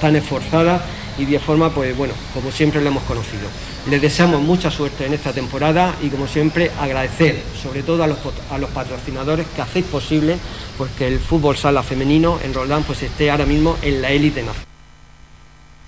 tan 0.00 0.16
esforzada 0.16 0.82
y 1.18 1.24
de 1.24 1.38
forma 1.38 1.70
pues 1.70 1.96
bueno, 1.96 2.14
como 2.32 2.50
siempre 2.50 2.80
lo 2.80 2.88
hemos 2.88 3.02
conocido. 3.04 3.48
Les 3.88 4.00
deseamos 4.00 4.40
mucha 4.40 4.70
suerte 4.70 5.06
en 5.06 5.14
esta 5.14 5.32
temporada 5.32 5.94
y 6.02 6.08
como 6.08 6.26
siempre 6.26 6.70
agradecer 6.80 7.42
sobre 7.62 7.82
todo 7.82 8.02
a 8.02 8.06
los, 8.06 8.18
a 8.50 8.58
los 8.58 8.70
patrocinadores 8.70 9.46
que 9.54 9.62
hacéis 9.62 9.86
posible 9.86 10.36
pues 10.78 10.90
que 10.92 11.06
el 11.06 11.18
fútbol 11.18 11.56
sala 11.56 11.82
femenino 11.82 12.38
en 12.42 12.54
Roldán 12.54 12.82
pues 12.84 13.02
esté 13.02 13.30
ahora 13.30 13.46
mismo 13.46 13.76
en 13.82 14.02
la 14.02 14.10
élite 14.10 14.42
nacional. 14.42 14.73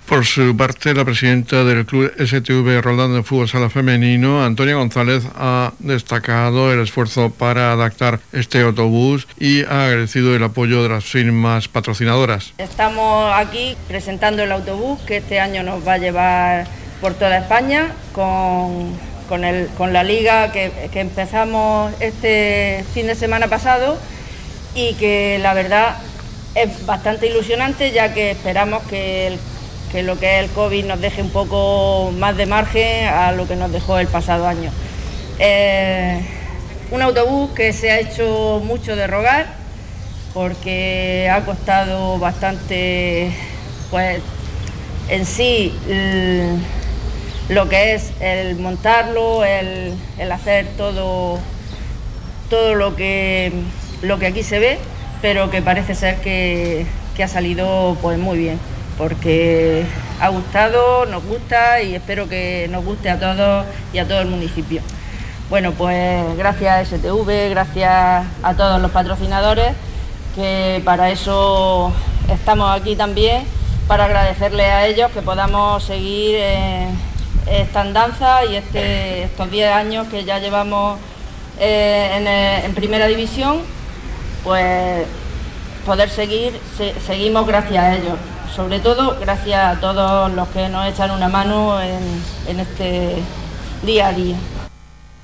Por 0.07 0.25
su 0.25 0.55
parte, 0.55 0.93
la 0.93 1.03
presidenta 1.03 1.65
del 1.65 1.85
club 1.85 2.09
STV 2.17 2.81
Roldán 2.81 3.13
de 3.13 3.23
Fútbol 3.23 3.49
Sala 3.49 3.69
Femenino, 3.69 4.41
Antonia 4.41 4.75
González, 4.75 5.23
ha 5.35 5.73
destacado 5.79 6.71
el 6.71 6.79
esfuerzo 6.79 7.29
para 7.29 7.73
adaptar 7.73 8.21
este 8.31 8.61
autobús 8.61 9.27
y 9.37 9.65
ha 9.65 9.87
agradecido 9.87 10.33
el 10.33 10.41
apoyo 10.43 10.81
de 10.81 10.87
las 10.87 11.03
firmas 11.03 11.67
patrocinadoras. 11.67 12.53
Estamos 12.57 13.33
aquí 13.35 13.75
presentando 13.89 14.43
el 14.43 14.51
autobús 14.53 14.97
que 15.01 15.17
este 15.17 15.41
año 15.41 15.61
nos 15.63 15.85
va 15.85 15.93
a 15.93 15.97
llevar 15.97 16.67
por 17.01 17.13
toda 17.13 17.39
España 17.39 17.91
con, 18.13 18.97
la 19.91 20.03
liga 20.05 20.53
que, 20.53 20.71
que 20.89 21.01
empezamos 21.01 21.93
este 21.99 22.85
fin 22.93 23.07
de 23.07 23.15
semana 23.15 23.49
pasado 23.49 23.99
y 24.73 24.93
que 24.93 25.37
la 25.41 25.53
verdad 25.53 25.97
es 26.55 26.85
bastante 26.85 27.27
ilusionante 27.27 27.91
ya 27.91 28.13
que 28.13 28.31
esperamos 28.31 28.83
que 28.83 29.27
el 29.27 29.39
que 29.91 30.03
lo 30.03 30.19
que 30.19 30.37
es 30.37 30.45
el 30.45 30.51
COVID 30.51 30.85
nos 30.85 30.99
deje 30.99 31.21
un 31.21 31.29
poco 31.29 32.11
más 32.17 32.35
de 32.35 32.45
margen 32.45 33.07
a 33.07 33.31
lo 33.31 33.47
que 33.47 33.55
nos 33.55 33.71
dejó 33.71 33.99
el 33.99 34.07
pasado 34.07 34.47
año. 34.47 34.71
Eh, 35.39 36.19
un 36.91 37.01
autobús 37.01 37.51
que 37.51 37.73
se 37.73 37.91
ha 37.91 37.99
hecho 37.99 38.61
mucho 38.63 38.95
de 38.95 39.07
rogar 39.07 39.47
porque 40.33 41.29
ha 41.31 41.45
costado 41.45 42.19
bastante, 42.19 43.31
pues 43.89 44.21
en 45.09 45.25
sí 45.25 45.73
lo 47.49 47.69
que 47.69 47.93
es 47.93 48.11
el 48.19 48.55
montarlo, 48.57 49.43
el, 49.45 49.95
hacer 50.31 50.67
todo, 50.77 51.39
todo 52.49 52.75
lo 52.75 52.95
que, 52.95 53.51
lo 54.01 54.19
que 54.19 54.27
aquí 54.27 54.43
se 54.43 54.59
ve, 54.59 54.77
pero 55.21 55.49
que 55.49 55.61
parece 55.61 55.95
ser 55.95 56.17
que, 56.17 56.85
que 57.15 57.23
ha 57.23 57.27
salido 57.27 57.97
pues 58.01 58.17
muy 58.17 58.37
bien 58.37 58.59
porque 58.97 59.85
ha 60.19 60.29
gustado, 60.29 61.05
nos 61.05 61.23
gusta 61.23 61.81
y 61.81 61.95
espero 61.95 62.27
que 62.27 62.67
nos 62.71 62.83
guste 62.83 63.09
a 63.09 63.19
todos 63.19 63.65
y 63.93 63.99
a 63.99 64.07
todo 64.07 64.21
el 64.21 64.27
municipio. 64.27 64.81
Bueno, 65.49 65.71
pues 65.71 66.35
gracias 66.37 66.91
a 66.91 66.97
STV, 66.97 67.49
gracias 67.51 68.25
a 68.43 68.53
todos 68.55 68.81
los 68.81 68.91
patrocinadores, 68.91 69.73
que 70.35 70.81
para 70.83 71.09
eso 71.11 71.93
estamos 72.29 72.69
aquí 72.71 72.95
también, 72.95 73.43
para 73.87 74.05
agradecerles 74.05 74.67
a 74.67 74.87
ellos 74.87 75.11
que 75.11 75.21
podamos 75.21 75.83
seguir 75.83 76.35
esta 77.45 77.81
andanza 77.81 78.43
y 78.45 78.55
este, 78.55 79.23
estos 79.23 79.49
10 79.49 79.71
años 79.71 80.07
que 80.07 80.25
ya 80.25 80.39
llevamos 80.39 80.99
eh, 81.59 82.63
en, 82.65 82.73
primera 82.73 83.07
división, 83.07 83.61
pues 84.43 85.05
poder 85.85 86.09
seguir, 86.09 86.59
seguimos 87.05 87.47
gracias 87.47 87.83
a 87.83 87.95
ellos 87.95 88.17
sobre 88.55 88.79
todo 88.79 89.17
gracias 89.19 89.77
a 89.77 89.79
todos 89.79 90.31
los 90.33 90.47
que 90.49 90.69
nos 90.69 90.87
echan 90.87 91.11
una 91.11 91.29
mano 91.29 91.79
en, 91.81 92.59
este 92.59 93.15
día 93.83 94.07
a 94.07 94.13
día. 94.13 94.35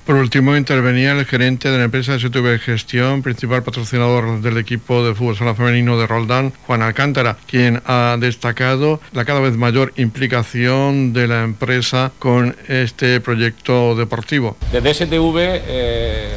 Por 0.06 0.16
último, 0.16 0.58
intervenía 0.58 1.14
el 1.14 1.26
gerente 1.26 1.70
de 1.70 1.78
la 1.78 1.86
empresa 1.86 2.20
STV 2.20 2.60
Gestión, 2.60 3.22
principal 3.22 3.64
patrocinador 3.64 4.42
del 4.42 4.58
equipo 4.58 5.02
de 5.02 5.16
fútbol 5.16 5.38
sala 5.38 5.56
femenino 5.56 5.98
de 5.98 6.08
Roldán, 6.08 6.52
Juan 6.68 6.82
Alcántara, 6.82 7.38
quien 7.48 7.82
ha 7.86 8.18
destacado 8.20 9.00
la 9.14 9.24
cada 9.24 9.40
vez 9.40 9.56
mayor 9.56 9.94
implicación 9.96 11.14
de 11.14 11.28
la 11.30 11.44
empresa 11.44 12.12
con 12.20 12.58
este 12.68 13.22
proyecto 13.22 13.96
deportivo. 13.96 14.58
Desde 14.74 14.94
STV, 14.94 15.38
eh, 15.38 16.36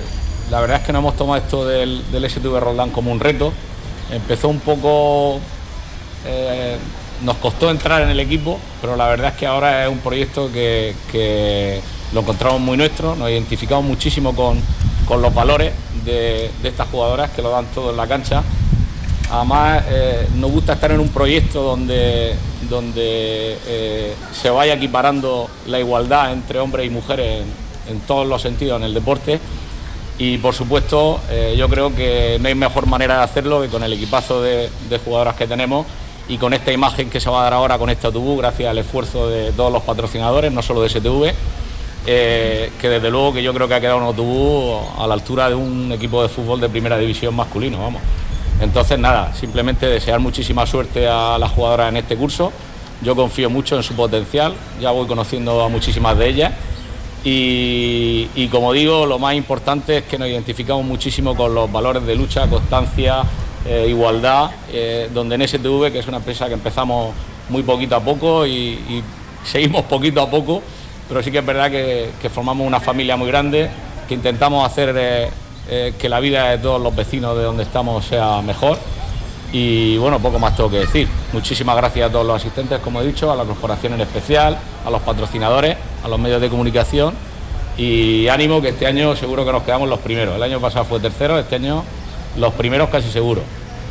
la 0.48 0.60
verdad 0.60 0.80
es 0.80 0.86
que 0.86 0.92
no 0.92 1.00
hemos 1.00 1.16
tomado 1.16 1.42
esto 1.42 1.66
del, 1.66 2.08
del 2.12 2.30
STV 2.30 2.60
Roldán 2.60 2.90
como 2.90 3.10
un 3.10 3.18
reto. 3.18 3.52
Empezó 4.12 4.48
un 4.48 4.60
poco 4.60 5.40
eh, 6.26 6.76
nos 7.22 7.36
costó 7.36 7.70
entrar 7.70 8.02
en 8.02 8.10
el 8.10 8.20
equipo, 8.20 8.58
pero 8.80 8.96
la 8.96 9.06
verdad 9.08 9.32
es 9.32 9.38
que 9.38 9.46
ahora 9.46 9.84
es 9.84 9.90
un 9.90 9.98
proyecto 9.98 10.50
que, 10.52 11.80
lo 12.12 12.20
encontramos 12.20 12.60
muy 12.60 12.76
nuestro, 12.76 13.16
nos 13.16 13.30
identificamos 13.30 13.84
muchísimo 13.84 14.34
con, 14.34 14.60
los 15.20 15.34
valores 15.34 15.72
de, 16.04 16.50
estas 16.62 16.88
jugadoras 16.88 17.30
que 17.30 17.42
lo 17.42 17.50
dan 17.50 17.66
todo 17.74 17.90
en 17.90 17.96
la 17.96 18.06
cancha. 18.06 18.42
Además, 19.30 19.84
eh, 19.88 20.26
nos 20.36 20.52
gusta 20.52 20.74
estar 20.74 20.92
en 20.92 21.00
un 21.00 21.08
proyecto 21.08 21.62
donde, 21.62 22.36
eh, 22.96 24.14
se 24.32 24.50
vaya 24.50 24.74
equiparando 24.74 25.48
la 25.66 25.80
igualdad 25.80 26.32
entre 26.32 26.60
hombres 26.60 26.86
y 26.86 26.90
mujeres 26.90 27.44
en, 27.88 28.00
todos 28.00 28.26
los 28.26 28.42
sentidos 28.42 28.78
en 28.78 28.84
el 28.84 28.94
deporte. 28.94 29.40
Y 30.18 30.38
por 30.38 30.54
supuesto, 30.54 31.20
yo 31.56 31.68
creo 31.68 31.94
que 31.94 32.38
no 32.40 32.48
hay 32.48 32.54
mejor 32.54 32.86
manera 32.86 33.18
de 33.18 33.24
hacerlo 33.24 33.60
que 33.60 33.68
con 33.68 33.82
el 33.82 33.92
equipazo 33.92 34.40
de 34.40 34.70
jugadoras 35.04 35.36
que 35.36 35.46
tenemos 35.46 35.86
y 36.28 36.38
con 36.38 36.52
esta 36.52 36.72
imagen 36.72 37.08
que 37.08 37.20
se 37.20 37.30
va 37.30 37.40
a 37.40 37.44
dar 37.44 37.54
ahora 37.54 37.78
con 37.78 37.88
este 37.90 38.06
autobús, 38.06 38.38
gracias 38.38 38.70
al 38.70 38.78
esfuerzo 38.78 39.28
de 39.28 39.52
todos 39.52 39.72
los 39.72 39.82
patrocinadores, 39.82 40.52
no 40.52 40.62
solo 40.62 40.82
de 40.82 40.88
STV, 40.88 41.32
eh, 42.06 42.72
que 42.80 42.88
desde 42.88 43.10
luego 43.10 43.34
que 43.34 43.42
yo 43.42 43.54
creo 43.54 43.68
que 43.68 43.74
ha 43.74 43.80
quedado 43.80 43.98
un 43.98 44.04
autobús 44.04 44.80
a 44.98 45.06
la 45.06 45.14
altura 45.14 45.48
de 45.48 45.54
un 45.54 45.92
equipo 45.92 46.22
de 46.22 46.28
fútbol 46.28 46.60
de 46.60 46.68
primera 46.68 46.98
división 46.98 47.34
masculino, 47.34 47.78
vamos. 47.78 48.02
Entonces 48.60 48.98
nada, 48.98 49.34
simplemente 49.34 49.86
desear 49.86 50.18
muchísima 50.18 50.66
suerte 50.66 51.06
a 51.06 51.38
las 51.38 51.52
jugadoras 51.52 51.90
en 51.90 51.98
este 51.98 52.16
curso. 52.16 52.52
Yo 53.02 53.14
confío 53.14 53.50
mucho 53.50 53.76
en 53.76 53.82
su 53.82 53.94
potencial, 53.94 54.54
ya 54.80 54.90
voy 54.90 55.06
conociendo 55.06 55.62
a 55.62 55.68
muchísimas 55.68 56.18
de 56.18 56.28
ellas. 56.28 56.52
Y, 57.22 58.28
y 58.34 58.48
como 58.48 58.72
digo, 58.72 59.04
lo 59.04 59.18
más 59.18 59.34
importante 59.34 59.98
es 59.98 60.04
que 60.04 60.16
nos 60.16 60.28
identificamos 60.28 60.84
muchísimo 60.84 61.36
con 61.36 61.54
los 61.54 61.70
valores 61.70 62.06
de 62.06 62.14
lucha, 62.14 62.48
constancia, 62.48 63.24
eh, 63.68 63.86
igualdad, 63.88 64.50
eh, 64.72 65.10
donde 65.12 65.34
en 65.34 65.48
STV, 65.48 65.90
que 65.90 65.98
es 65.98 66.08
una 66.08 66.18
empresa 66.18 66.46
que 66.46 66.54
empezamos 66.54 67.14
muy 67.48 67.62
poquito 67.62 67.96
a 67.96 68.00
poco 68.00 68.46
y, 68.46 69.02
seguimos 69.44 69.82
poquito 69.88 70.20
a 70.20 70.30
poco, 70.30 70.62
pero 71.08 71.22
sí 71.22 71.30
que 71.30 71.38
es 71.38 71.46
verdad 71.46 71.70
que, 71.70 72.30
formamos 72.32 72.66
una 72.66 72.80
familia 72.80 73.16
muy 73.16 73.28
grande, 73.28 73.68
que 74.08 74.14
intentamos 74.14 74.66
hacer 74.66 74.94
eh, 74.96 75.94
que 75.98 76.08
la 76.08 76.20
vida 76.20 76.50
de 76.50 76.58
todos 76.58 76.80
los 76.80 76.94
vecinos 76.94 77.36
de 77.36 77.44
donde 77.44 77.62
estamos 77.62 78.04
sea 78.04 78.40
mejor. 78.42 78.78
Y 79.52 79.96
bueno, 79.98 80.18
poco 80.18 80.38
más 80.38 80.56
tengo 80.56 80.70
que 80.70 80.80
decir. 80.80 81.08
Muchísimas 81.32 81.76
gracias 81.76 82.08
a 82.08 82.12
todos 82.12 82.26
los 82.26 82.36
asistentes, 82.36 82.80
como 82.80 83.00
he 83.00 83.06
dicho, 83.06 83.30
a 83.30 83.36
la 83.36 83.44
corporación 83.44 83.94
en 83.94 84.00
especial, 84.00 84.58
a 84.84 84.90
los 84.90 85.00
patrocinadores, 85.02 85.76
a 86.04 86.08
los 86.08 86.18
medios 86.18 86.40
de 86.40 86.48
comunicación 86.48 87.14
y 87.78 88.26
ánimo 88.28 88.62
que 88.62 88.70
este 88.70 88.86
año 88.86 89.14
seguro 89.16 89.44
que 89.44 89.52
nos 89.52 89.62
quedamos 89.62 89.88
los 89.88 90.00
primeros. 90.00 90.36
El 90.36 90.42
año 90.42 90.60
pasado 90.60 90.84
fue 90.84 91.00
tercero, 91.00 91.38
este 91.38 91.56
año 91.56 91.84
los 92.36 92.52
primeros 92.54 92.90
casi 92.90 93.10
seguro. 93.10 93.42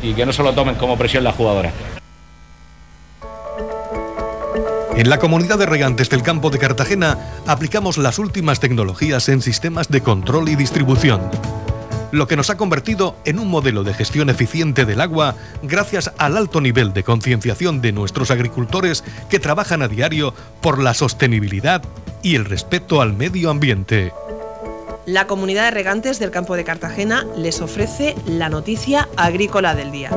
Y 0.02 0.14
que 0.14 0.26
no 0.26 0.32
se 0.32 0.42
lo 0.42 0.52
tomen 0.52 0.74
como 0.76 0.96
presión 0.96 1.24
las 1.24 1.34
jugadoras. 1.34 1.72
En 4.96 5.10
la 5.10 5.18
comunidad 5.18 5.58
de 5.58 5.66
regantes 5.66 6.08
del 6.08 6.22
campo 6.22 6.48
de 6.48 6.58
Cartagena 6.58 7.18
aplicamos 7.46 7.98
las 7.98 8.18
últimas 8.18 8.60
tecnologías 8.60 9.28
en 9.28 9.42
sistemas 9.42 9.88
de 9.88 10.00
control 10.00 10.48
y 10.48 10.56
distribución, 10.56 11.20
lo 12.12 12.26
que 12.26 12.36
nos 12.36 12.48
ha 12.48 12.56
convertido 12.56 13.16
en 13.26 13.38
un 13.38 13.48
modelo 13.48 13.84
de 13.84 13.92
gestión 13.92 14.30
eficiente 14.30 14.86
del 14.86 15.02
agua 15.02 15.34
gracias 15.62 16.12
al 16.16 16.38
alto 16.38 16.62
nivel 16.62 16.94
de 16.94 17.04
concienciación 17.04 17.82
de 17.82 17.92
nuestros 17.92 18.30
agricultores 18.30 19.04
que 19.28 19.38
trabajan 19.38 19.82
a 19.82 19.88
diario 19.88 20.32
por 20.62 20.82
la 20.82 20.94
sostenibilidad 20.94 21.82
y 22.22 22.36
el 22.36 22.46
respeto 22.46 23.02
al 23.02 23.12
medio 23.12 23.50
ambiente. 23.50 24.12
La 25.06 25.28
comunidad 25.28 25.66
de 25.66 25.70
regantes 25.70 26.18
del 26.18 26.32
campo 26.32 26.56
de 26.56 26.64
Cartagena 26.64 27.24
les 27.36 27.60
ofrece 27.60 28.16
la 28.26 28.48
noticia 28.48 29.08
agrícola 29.16 29.76
del 29.76 29.92
día. 29.92 30.10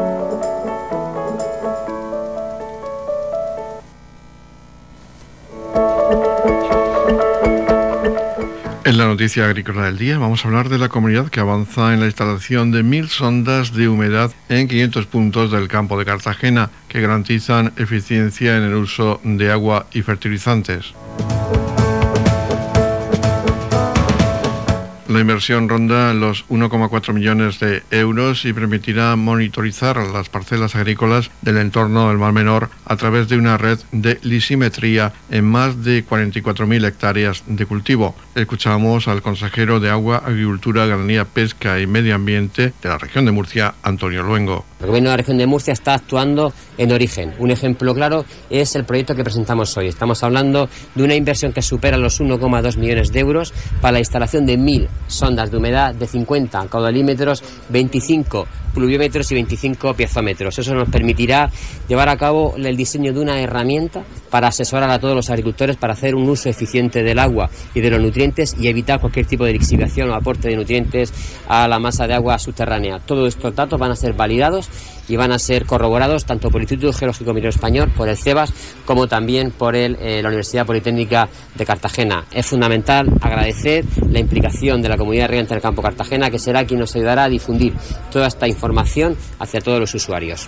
En 8.83 8.97
la 8.97 9.05
noticia 9.05 9.45
agrícola 9.45 9.85
del 9.85 9.99
día 9.99 10.17
vamos 10.17 10.43
a 10.43 10.47
hablar 10.47 10.69
de 10.69 10.79
la 10.79 10.89
comunidad 10.89 11.29
que 11.29 11.39
avanza 11.39 11.93
en 11.93 11.99
la 11.99 12.07
instalación 12.07 12.71
de 12.71 12.81
mil 12.81 13.09
sondas 13.09 13.71
de 13.71 13.87
humedad 13.87 14.31
en 14.49 14.67
500 14.67 15.05
puntos 15.05 15.51
del 15.51 15.67
campo 15.67 15.99
de 15.99 16.05
Cartagena 16.05 16.71
que 16.87 16.99
garantizan 16.99 17.73
eficiencia 17.77 18.57
en 18.57 18.63
el 18.63 18.73
uso 18.73 19.21
de 19.23 19.51
agua 19.51 19.85
y 19.93 20.01
fertilizantes. 20.01 20.95
La 25.09 25.21
inversión 25.21 25.67
ronda 25.67 26.13
los 26.13 26.47
1,4 26.49 27.13
millones 27.13 27.59
de 27.59 27.81
euros 27.89 28.45
y 28.45 28.53
permitirá 28.53 29.15
monitorizar 29.15 29.97
las 29.97 30.29
parcelas 30.29 30.75
agrícolas 30.75 31.31
del 31.41 31.57
entorno 31.57 32.09
del 32.09 32.19
Mar 32.19 32.31
Menor 32.31 32.69
a 32.85 32.95
través 32.95 33.27
de 33.27 33.35
una 33.35 33.57
red 33.57 33.79
de 33.91 34.19
lisimetría 34.21 35.13
en 35.31 35.45
más 35.45 35.83
de 35.83 36.05
44.000 36.05 36.85
hectáreas 36.85 37.43
de 37.47 37.65
cultivo. 37.65 38.13
Escuchamos 38.35 39.07
al 39.07 39.23
consejero 39.23 39.79
de 39.79 39.89
Agua, 39.89 40.21
Agricultura, 40.23 40.85
Ganadería, 40.85 41.25
Pesca 41.25 41.79
y 41.79 41.87
Medio 41.87 42.13
Ambiente 42.13 42.73
de 42.79 42.89
la 42.89 42.99
región 42.99 43.25
de 43.25 43.31
Murcia, 43.31 43.73
Antonio 43.81 44.21
Luengo. 44.21 44.63
El 44.79 44.87
gobierno 44.87 45.09
de 45.09 45.13
la 45.13 45.17
región 45.17 45.37
de 45.37 45.45
Murcia 45.45 45.73
está 45.73 45.93
actuando 45.93 46.53
en 46.77 46.91
origen. 46.93 47.33
Un 47.37 47.51
ejemplo 47.51 47.93
claro 47.93 48.23
es 48.49 48.75
el 48.75 48.85
proyecto 48.85 49.13
que 49.13 49.25
presentamos 49.25 49.75
hoy. 49.75 49.87
Estamos 49.87 50.23
hablando 50.23 50.69
de 50.95 51.03
una 51.03 51.15
inversión 51.15 51.51
que 51.51 51.61
supera 51.61 51.97
los 51.97 52.21
1,2 52.21 52.77
millones 52.77 53.11
de 53.11 53.19
euros 53.19 53.53
para 53.81 53.93
la 53.93 53.99
instalación 53.99 54.45
de 54.45 54.57
mil 54.57 54.87
sondas 55.07 55.51
de 55.51 55.57
humedad 55.57 55.93
de 55.93 56.07
50 56.07 56.67
caudalímetros, 56.67 57.43
25 57.67 58.47
pluviómetros 58.69 59.31
y 59.31 59.35
25 59.35 59.93
piezómetros. 59.93 60.57
Eso 60.57 60.73
nos 60.73 60.89
permitirá 60.89 61.49
llevar 61.87 62.09
a 62.09 62.17
cabo 62.17 62.55
el 62.57 62.77
diseño 62.77 63.13
de 63.13 63.19
una 63.19 63.39
herramienta 63.41 64.03
para 64.29 64.47
asesorar 64.47 64.89
a 64.89 64.99
todos 64.99 65.15
los 65.15 65.29
agricultores 65.29 65.75
para 65.77 65.93
hacer 65.93 66.15
un 66.15 66.29
uso 66.29 66.49
eficiente 66.49 67.03
del 67.03 67.19
agua 67.19 67.49
y 67.73 67.81
de 67.81 67.89
los 67.89 68.01
nutrientes 68.01 68.55
y 68.59 68.67
evitar 68.67 68.99
cualquier 68.99 69.25
tipo 69.25 69.45
de 69.45 69.53
lixiviación 69.53 70.09
o 70.09 70.15
aporte 70.15 70.49
de 70.49 70.55
nutrientes 70.55 71.13
a 71.47 71.67
la 71.67 71.79
masa 71.79 72.07
de 72.07 72.13
agua 72.13 72.37
subterránea. 72.39 72.99
Todos 72.99 73.35
estos 73.35 73.55
datos 73.55 73.79
van 73.79 73.91
a 73.91 73.95
ser 73.95 74.13
validados 74.13 74.69
y 75.09 75.17
van 75.17 75.33
a 75.33 75.39
ser 75.39 75.65
corroborados 75.65 76.23
tanto 76.23 76.49
por 76.49 76.61
el 76.61 76.63
Instituto 76.63 76.93
Geológico 76.93 77.33
Minero 77.33 77.49
Español, 77.49 77.91
por 77.97 78.07
el 78.07 78.15
CEBAS, 78.15 78.53
como 78.85 79.07
también 79.07 79.51
por 79.51 79.75
el, 79.75 79.97
eh, 79.99 80.21
la 80.21 80.29
Universidad 80.29 80.65
Politécnica 80.65 81.27
de 81.55 81.65
Cartagena. 81.65 82.25
Es 82.31 82.45
fundamental 82.45 83.09
agradecer 83.19 83.83
la 84.09 84.19
implicación 84.19 84.81
de 84.81 84.89
la 84.89 84.97
comunidad 84.97 85.27
regente 85.27 85.55
del 85.55 85.61
campo 85.61 85.81
Cartagena, 85.81 86.29
que 86.29 86.39
será 86.39 86.65
quien 86.65 86.79
nos 86.79 86.95
ayudará 86.95 87.25
a 87.25 87.29
difundir 87.29 87.73
toda 88.11 88.27
esta 88.27 88.47
información 88.47 89.17
hacia 89.39 89.59
todos 89.59 89.79
los 89.79 89.93
usuarios. 89.93 90.47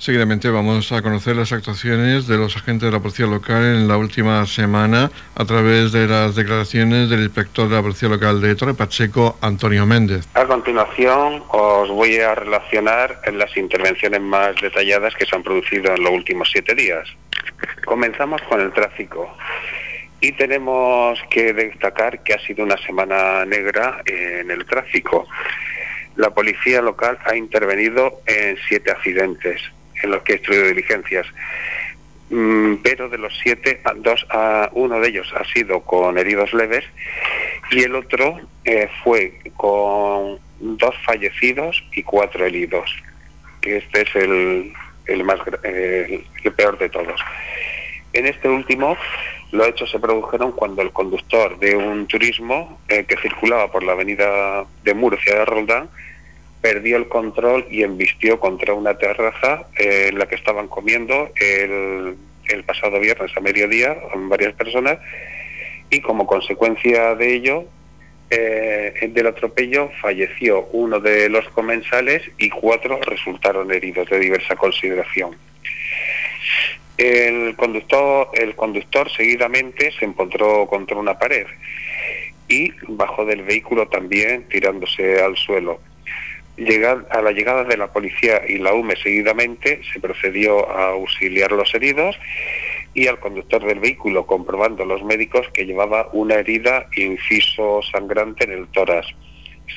Seguidamente 0.00 0.48
vamos 0.48 0.92
a 0.92 1.02
conocer 1.02 1.36
las 1.36 1.52
actuaciones 1.52 2.26
de 2.26 2.38
los 2.38 2.56
agentes 2.56 2.86
de 2.86 2.90
la 2.90 3.00
policía 3.00 3.26
local 3.26 3.62
en 3.62 3.86
la 3.86 3.98
última 3.98 4.46
semana 4.46 5.10
a 5.34 5.44
través 5.44 5.92
de 5.92 6.06
las 6.06 6.34
declaraciones 6.34 7.10
del 7.10 7.20
inspector 7.20 7.68
de 7.68 7.76
la 7.76 7.82
policía 7.82 8.08
local 8.08 8.40
de 8.40 8.54
Torre 8.54 8.72
Pacheco, 8.72 9.36
Antonio 9.42 9.84
Méndez. 9.84 10.26
A 10.32 10.46
continuación 10.46 11.42
os 11.50 11.90
voy 11.90 12.16
a 12.16 12.34
relacionar 12.34 13.20
las 13.30 13.54
intervenciones 13.58 14.22
más 14.22 14.56
detalladas 14.62 15.14
que 15.14 15.26
se 15.26 15.36
han 15.36 15.42
producido 15.42 15.94
en 15.94 16.02
los 16.02 16.12
últimos 16.12 16.48
siete 16.50 16.74
días. 16.74 17.06
Comenzamos 17.84 18.40
con 18.48 18.58
el 18.58 18.72
tráfico. 18.72 19.36
Y 20.22 20.32
tenemos 20.32 21.20
que 21.28 21.52
destacar 21.52 22.22
que 22.22 22.32
ha 22.32 22.40
sido 22.46 22.64
una 22.64 22.78
semana 22.78 23.44
negra 23.44 24.00
en 24.06 24.50
el 24.50 24.64
tráfico. 24.64 25.28
La 26.16 26.30
policía 26.30 26.80
local 26.80 27.18
ha 27.26 27.36
intervenido 27.36 28.22
en 28.26 28.56
siete 28.66 28.92
accidentes 28.92 29.60
en 30.02 30.10
los 30.10 30.22
que 30.22 30.32
he 30.32 30.36
instruido 30.36 30.66
diligencias. 30.66 31.26
Mm, 32.30 32.76
pero 32.76 33.08
de 33.08 33.18
los 33.18 33.36
siete, 33.42 33.80
dos, 33.96 34.24
uno 34.72 35.00
de 35.00 35.08
ellos 35.08 35.32
ha 35.34 35.44
sido 35.44 35.80
con 35.80 36.16
heridos 36.16 36.54
leves 36.54 36.84
y 37.72 37.82
el 37.82 37.96
otro 37.96 38.40
eh, 38.64 38.88
fue 39.02 39.40
con 39.56 40.38
dos 40.60 40.94
fallecidos 41.04 41.82
y 41.92 42.02
cuatro 42.02 42.46
heridos. 42.46 42.90
Que 43.60 43.78
este 43.78 44.02
es 44.02 44.14
el, 44.14 44.72
el 45.06 45.24
más 45.24 45.40
el, 45.64 46.24
peor 46.56 46.78
de 46.78 46.88
todos. 46.88 47.20
En 48.12 48.26
este 48.26 48.48
último, 48.48 48.96
los 49.52 49.68
hechos 49.68 49.90
se 49.90 49.98
produjeron 49.98 50.52
cuando 50.52 50.82
el 50.82 50.92
conductor 50.92 51.58
de 51.58 51.76
un 51.76 52.06
turismo 52.06 52.80
eh, 52.88 53.04
que 53.04 53.16
circulaba 53.16 53.70
por 53.70 53.82
la 53.82 53.92
avenida 53.92 54.64
de 54.84 54.94
Murcia 54.94 55.34
de 55.34 55.44
Roldán 55.44 55.88
perdió 56.60 56.96
el 56.96 57.08
control 57.08 57.66
y 57.70 57.82
embistió 57.82 58.38
contra 58.38 58.74
una 58.74 58.98
terraza 58.98 59.66
eh, 59.78 60.08
en 60.10 60.18
la 60.18 60.26
que 60.26 60.34
estaban 60.34 60.68
comiendo 60.68 61.30
el, 61.36 62.16
pasado 62.66 62.98
viernes 62.98 63.30
a 63.36 63.40
mediodía 63.40 63.96
varias 64.28 64.54
personas 64.54 64.98
y 65.88 66.00
como 66.00 66.26
consecuencia 66.26 67.14
de 67.14 67.34
ello 67.34 67.64
eh, 68.28 69.08
del 69.12 69.26
atropello 69.28 69.90
falleció 70.00 70.66
uno 70.72 71.00
de 71.00 71.28
los 71.28 71.48
comensales 71.50 72.22
y 72.38 72.50
cuatro 72.50 73.00
resultaron 73.02 73.72
heridos 73.72 74.08
de 74.08 74.18
diversa 74.18 74.56
consideración. 74.56 75.36
El 76.96 77.56
conductor, 77.56 78.28
el 78.34 78.54
conductor 78.54 79.10
seguidamente 79.10 79.90
se 79.98 80.04
encontró 80.04 80.66
contra 80.66 80.96
una 80.96 81.18
pared 81.18 81.46
y 82.46 82.72
bajó 82.88 83.24
del 83.24 83.42
vehículo 83.42 83.88
también 83.88 84.48
tirándose 84.48 85.22
al 85.22 85.36
suelo 85.36 85.80
a 87.10 87.22
la 87.22 87.32
llegada 87.32 87.64
de 87.64 87.76
la 87.76 87.92
policía 87.92 88.42
y 88.46 88.58
la 88.58 88.74
UME 88.74 88.94
seguidamente 88.96 89.80
se 89.92 90.00
procedió 90.00 90.70
a 90.70 90.90
auxiliar 90.90 91.52
los 91.52 91.74
heridos 91.74 92.16
y 92.92 93.06
al 93.06 93.18
conductor 93.18 93.64
del 93.64 93.80
vehículo, 93.80 94.26
comprobando 94.26 94.84
los 94.84 95.02
médicos 95.02 95.48
que 95.54 95.64
llevaba 95.64 96.08
una 96.12 96.34
herida 96.34 96.86
inciso 96.96 97.80
sangrante 97.82 98.44
en 98.44 98.52
el 98.52 98.68
tórax, 98.68 99.06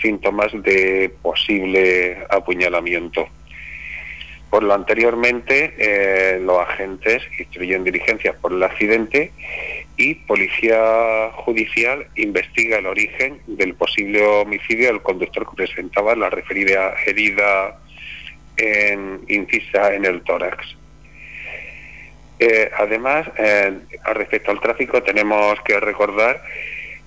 síntomas 0.01 0.51
de 0.63 1.13
posible 1.21 2.17
apuñalamiento. 2.29 3.27
Por 4.49 4.63
lo 4.63 4.73
anteriormente, 4.73 5.73
eh, 5.77 6.39
los 6.39 6.59
agentes 6.59 7.23
instruyen 7.39 7.83
diligencias 7.83 8.35
por 8.35 8.51
el 8.51 8.61
accidente 8.61 9.31
y 9.97 10.15
Policía 10.15 11.31
Judicial 11.33 12.07
investiga 12.15 12.79
el 12.79 12.87
origen 12.87 13.39
del 13.47 13.75
posible 13.75 14.25
homicidio 14.25 14.87
del 14.87 15.01
conductor 15.01 15.47
que 15.49 15.55
presentaba 15.55 16.15
la 16.15 16.29
referida 16.29 16.95
herida 17.05 17.79
en, 18.57 19.21
incisa 19.27 19.93
en 19.93 20.05
el 20.05 20.21
tórax. 20.23 20.75
Eh, 22.39 22.69
además, 22.77 23.27
eh, 23.37 23.77
respecto 24.13 24.51
al 24.51 24.59
tráfico, 24.59 25.03
tenemos 25.03 25.61
que 25.61 25.79
recordar 25.79 26.41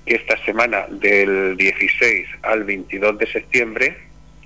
que 0.05 0.15
esta 0.15 0.37
semana 0.45 0.87
del 0.89 1.57
16 1.57 2.27
al 2.43 2.65
22 2.65 3.19
de 3.19 3.27
septiembre, 3.27 3.97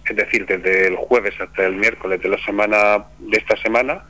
es 0.09 0.17
decir, 0.17 0.47
desde 0.47 0.89
el 0.89 0.97
jueves 0.97 1.35
hasta 1.39 1.67
el 1.67 1.77
miércoles 1.77 2.23
de 2.23 2.31
la 2.31 2.39
semana 2.39 3.05
de 3.19 3.37
esta 3.37 3.57
semana, 3.59 4.05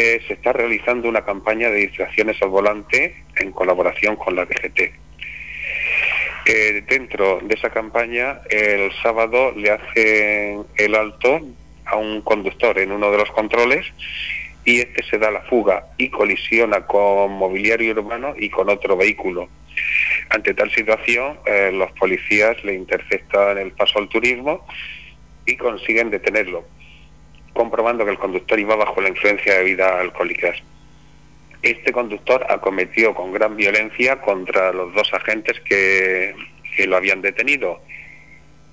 eh, 0.00 0.22
se 0.28 0.34
está 0.34 0.52
realizando 0.52 1.08
una 1.08 1.24
campaña 1.24 1.70
de 1.70 1.78
distracciones 1.78 2.40
al 2.40 2.50
volante 2.50 3.16
en 3.34 3.50
colaboración 3.50 4.14
con 4.14 4.36
la 4.36 4.44
DGT. 4.44 4.92
Eh, 6.46 6.84
dentro 6.88 7.40
de 7.42 7.52
esa 7.56 7.70
campaña, 7.70 8.40
el 8.48 8.92
sábado 9.02 9.50
le 9.56 9.72
hacen 9.72 10.64
el 10.76 10.94
alto 10.94 11.40
a 11.84 11.96
un 11.96 12.22
conductor 12.22 12.78
en 12.78 12.92
uno 12.92 13.10
de 13.10 13.18
los 13.18 13.28
controles 13.32 13.86
y 14.64 14.78
este 14.82 15.02
se 15.02 15.18
da 15.18 15.32
la 15.32 15.40
fuga 15.40 15.86
y 15.96 16.10
colisiona 16.10 16.86
con 16.86 17.32
mobiliario 17.32 17.90
urbano 17.90 18.34
y 18.38 18.50
con 18.50 18.70
otro 18.70 18.96
vehículo. 18.96 19.48
Ante 20.30 20.54
tal 20.54 20.70
situación, 20.70 21.40
eh, 21.44 21.72
los 21.72 21.90
policías 21.98 22.62
le 22.62 22.74
interceptan 22.74 23.58
el 23.58 23.72
paso 23.72 23.98
al 23.98 24.08
turismo 24.08 24.64
y 25.44 25.56
consiguen 25.56 26.10
detenerlo, 26.10 26.64
comprobando 27.52 28.04
que 28.04 28.12
el 28.12 28.18
conductor 28.18 28.58
iba 28.58 28.76
bajo 28.76 29.00
la 29.00 29.08
influencia 29.08 29.54
de 29.54 29.58
bebidas 29.60 29.92
alcohólicas. 29.92 30.56
Este 31.62 31.92
conductor 31.92 32.46
acometió 32.48 33.14
con 33.14 33.32
gran 33.32 33.56
violencia 33.56 34.20
contra 34.20 34.72
los 34.72 34.94
dos 34.94 35.12
agentes 35.12 35.60
que, 35.60 36.34
lo 36.86 36.96
habían 36.96 37.20
detenido, 37.20 37.80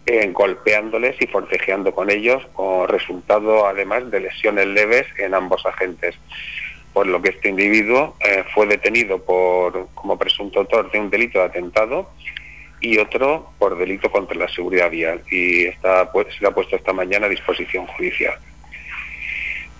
eh, 0.05 0.29
golpeándoles 0.31 1.15
y 1.19 1.25
forcejeando 1.25 1.91
con 1.95 2.11
ellos, 2.11 2.45
con 2.53 2.87
resultado 2.87 3.65
además 3.65 4.11
de 4.11 4.19
lesiones 4.19 4.67
leves 4.67 5.07
en 5.17 5.33
ambos 5.33 5.65
agentes 5.65 6.15
por 6.95 7.07
lo 7.07 7.21
que 7.21 7.31
este 7.31 7.49
individuo 7.49 8.15
eh, 8.25 8.45
fue 8.53 8.67
detenido 8.67 9.21
por, 9.21 9.89
como 9.93 10.17
presunto 10.17 10.61
autor 10.61 10.89
de 10.91 10.99
un 11.01 11.09
delito 11.09 11.39
de 11.39 11.45
atentado 11.45 12.09
y 12.79 12.97
otro 12.99 13.51
por 13.59 13.77
delito 13.77 14.09
contra 14.09 14.37
la 14.37 14.47
seguridad 14.47 14.89
vial 14.89 15.21
y 15.29 15.65
está, 15.65 16.09
pues, 16.09 16.27
se 16.33 16.39
le 16.39 16.47
ha 16.47 16.51
puesto 16.51 16.77
esta 16.77 16.93
mañana 16.93 17.25
a 17.25 17.29
disposición 17.29 17.85
judicial. 17.87 18.35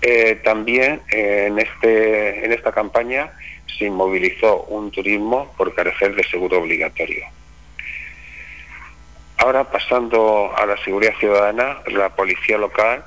Eh, 0.07 0.35
también 0.43 1.01
eh, 1.09 1.47
en, 1.47 1.57
este, 1.57 2.45
en 2.45 2.51
esta 2.51 2.71
campaña 2.71 3.31
se 3.75 3.85
inmovilizó 3.85 4.61
un 4.65 4.91
turismo 4.91 5.51
por 5.57 5.73
carecer 5.73 6.13
de 6.13 6.23
seguro 6.25 6.59
obligatorio. 6.59 7.25
Ahora 9.37 9.63
pasando 9.63 10.55
a 10.55 10.63
la 10.67 10.77
seguridad 10.83 11.15
ciudadana, 11.19 11.79
la 11.87 12.09
policía 12.15 12.59
local 12.59 13.03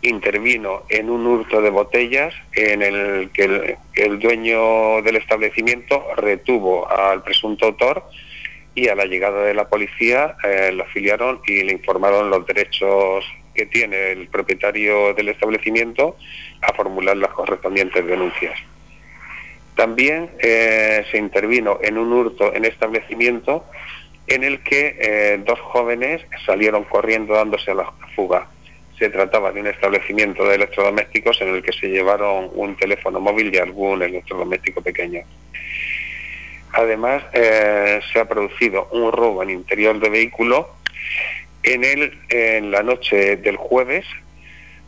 intervino 0.00 0.84
en 0.88 1.10
un 1.10 1.26
hurto 1.26 1.60
de 1.60 1.68
botellas 1.68 2.32
en 2.54 2.80
el 2.80 3.28
que 3.34 3.76
el, 3.96 4.18
dueño 4.18 5.02
del 5.02 5.16
establecimiento 5.16 6.02
retuvo 6.16 6.90
al 6.90 7.22
presunto 7.22 7.66
autor 7.66 8.02
y 8.74 8.88
a 8.88 8.94
la 8.94 9.04
llegada 9.04 9.42
de 9.42 9.52
la 9.52 9.68
policía 9.68 10.36
eh, 10.42 10.72
lo 10.72 10.84
afiliaron 10.84 11.42
y 11.46 11.64
le 11.64 11.72
informaron 11.72 12.30
los 12.30 12.46
derechos 12.46 13.26
que 13.60 13.66
tiene 13.66 14.12
el 14.12 14.28
propietario 14.28 15.12
del 15.12 15.28
establecimiento 15.28 16.16
a 16.62 16.72
formular 16.72 17.14
las 17.18 17.28
correspondientes 17.28 18.06
denuncias. 18.06 18.58
También 19.76 20.30
eh, 20.38 21.04
se 21.10 21.18
intervino 21.18 21.78
en 21.82 21.98
un 21.98 22.10
hurto 22.10 22.54
en 22.54 22.64
establecimiento 22.64 23.66
en 24.26 24.44
el 24.44 24.62
que 24.62 24.96
eh, 24.98 25.42
dos 25.44 25.60
jóvenes 25.60 26.22
salieron 26.46 26.84
corriendo 26.84 27.34
dándose 27.34 27.72
a 27.72 27.74
la 27.74 27.92
fuga 28.16 28.48
se 28.98 29.10
trataba 29.10 29.52
de 29.52 29.60
un 29.60 29.66
establecimiento 29.66 30.44
de 30.44 30.54
electrodomésticos 30.54 31.38
en 31.42 31.48
el 31.54 31.62
que 31.62 31.72
se 31.72 31.88
llevaron 31.88 32.50
un 32.54 32.76
teléfono 32.76 33.20
móvil 33.20 33.54
y 33.54 33.58
algún 33.58 34.02
electrodoméstico 34.02 34.82
pequeño. 34.82 35.20
Además, 36.72 37.24
eh, 37.32 38.00
se 38.10 38.20
ha 38.20 38.26
producido 38.26 38.88
un 38.92 39.10
robo 39.12 39.42
en 39.42 39.50
interior 39.50 39.98
de 39.98 40.08
vehículo 40.08 40.80
en, 41.62 41.84
el, 41.84 42.18
en 42.28 42.70
la 42.70 42.82
noche 42.82 43.36
del 43.36 43.56
jueves, 43.56 44.04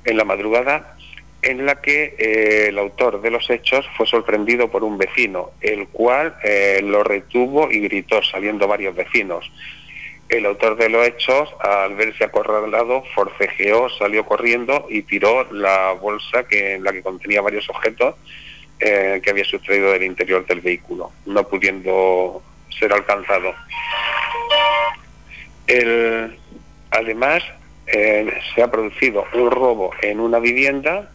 en 0.04 0.16
la 0.16 0.24
madrugada, 0.24 0.96
en 1.42 1.66
la 1.66 1.80
que 1.80 2.14
eh, 2.18 2.68
el 2.68 2.78
autor 2.78 3.20
de 3.20 3.30
los 3.30 3.50
hechos 3.50 3.84
fue 3.96 4.06
sorprendido 4.06 4.70
por 4.70 4.84
un 4.84 4.96
vecino, 4.96 5.50
el 5.60 5.88
cual 5.88 6.36
eh, 6.44 6.80
lo 6.82 7.02
retuvo 7.02 7.70
y 7.70 7.80
gritó, 7.80 8.22
saliendo 8.22 8.68
varios 8.68 8.94
vecinos. 8.94 9.50
El 10.28 10.46
autor 10.46 10.76
de 10.76 10.88
los 10.88 11.06
hechos, 11.06 11.52
al 11.60 11.94
verse 11.96 12.24
acorralado, 12.24 13.02
forcejeó, 13.14 13.90
salió 13.90 14.24
corriendo 14.24 14.86
y 14.88 15.02
tiró 15.02 15.52
la 15.52 15.92
bolsa 15.92 16.44
que, 16.44 16.74
en 16.74 16.84
la 16.84 16.92
que 16.92 17.02
contenía 17.02 17.42
varios 17.42 17.68
objetos 17.68 18.14
eh, 18.78 19.20
que 19.22 19.30
había 19.30 19.44
sustraído 19.44 19.92
del 19.92 20.04
interior 20.04 20.46
del 20.46 20.60
vehículo, 20.60 21.10
no 21.26 21.46
pudiendo 21.46 22.42
ser 22.70 22.92
alcanzado. 22.92 23.52
Además, 26.92 27.42
eh, 27.86 28.32
se 28.54 28.62
ha 28.62 28.70
producido 28.70 29.24
un 29.34 29.50
robo 29.50 29.90
en 30.02 30.20
una 30.20 30.38
vivienda 30.38 31.10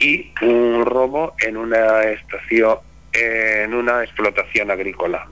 y 0.00 0.32
un 0.40 0.84
robo 0.84 1.34
en 1.38 1.56
una 1.56 2.02
estación, 2.04 2.78
en 3.12 3.74
una 3.74 4.02
explotación 4.02 4.70
agrícola. 4.70 5.28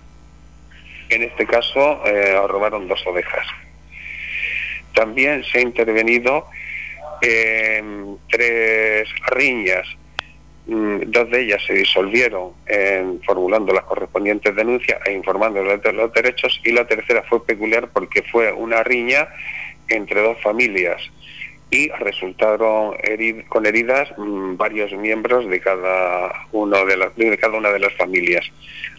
En 1.09 1.23
este 1.23 1.47
caso 1.47 2.05
eh, 2.05 2.39
robaron 2.49 2.89
dos 2.89 3.05
ovejas. 3.07 3.47
También 4.93 5.45
se 5.45 5.59
ha 5.59 5.63
intervenido 5.63 6.47
en 7.23 8.19
tres 8.29 9.09
riñas. 9.29 9.87
Mm, 10.67 11.03
dos 11.07 11.31
de 11.31 11.43
ellas 11.43 11.63
se 11.65 11.75
disolvieron 11.75 12.51
en, 12.67 13.21
formulando 13.23 13.73
las 13.73 13.85
correspondientes 13.85 14.55
denuncias 14.55 15.01
e 15.07 15.13
informando 15.13 15.63
de 15.63 15.93
los 15.93 16.13
derechos 16.13 16.61
y 16.65 16.73
la 16.73 16.87
tercera 16.87 17.23
fue 17.23 17.45
peculiar 17.47 17.89
porque 17.93 18.23
fue 18.23 18.53
una 18.53 18.83
riña 18.83 19.29
entre 19.89 20.23
dos 20.23 20.41
familias 20.43 21.01
y 21.71 21.89
resultaron 21.91 22.97
con 23.49 23.67
heridas 23.67 24.09
mm, 24.17 24.57
varios 24.57 24.93
miembros 24.93 25.49
de 25.49 25.61
cada 25.61 26.47
uno 26.53 26.85
de, 26.85 27.11
de 27.17 27.39
cada 27.39 27.57
una 27.57 27.71
de 27.71 27.81
las 27.81 27.93
familias 27.95 28.45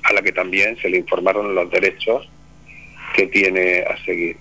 a 0.04 0.14
la 0.14 0.22
que 0.22 0.32
también 0.32 0.78
se 0.78 0.90
le 0.90 0.98
informaron 0.98 1.54
los 1.54 1.70
derechos 1.70 2.30
que 3.14 3.28
tiene 3.28 3.80
a 3.82 3.98
seguir. 4.06 4.38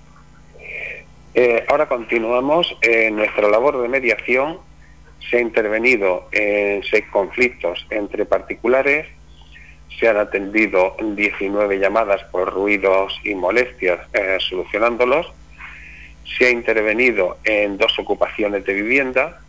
Eh, 1.34 1.64
ahora 1.68 1.86
continuamos 1.86 2.74
en 2.82 3.16
nuestra 3.16 3.48
labor 3.48 3.82
de 3.82 3.88
mediación. 3.88 4.58
Se 5.30 5.38
ha 5.38 5.40
intervenido 5.40 6.28
en 6.32 6.82
seis 6.84 7.04
conflictos 7.10 7.86
entre 7.90 8.26
particulares, 8.26 9.06
se 9.98 10.08
han 10.08 10.18
atendido 10.18 10.96
19 11.00 11.78
llamadas 11.78 12.22
por 12.24 12.52
ruidos 12.52 13.18
y 13.24 13.34
molestias 13.34 14.00
eh, 14.12 14.36
solucionándolos, 14.40 15.32
se 16.38 16.46
ha 16.46 16.50
intervenido 16.50 17.38
en 17.44 17.78
dos 17.78 17.98
ocupaciones 17.98 18.64
de 18.64 18.74
vivienda, 18.74 19.40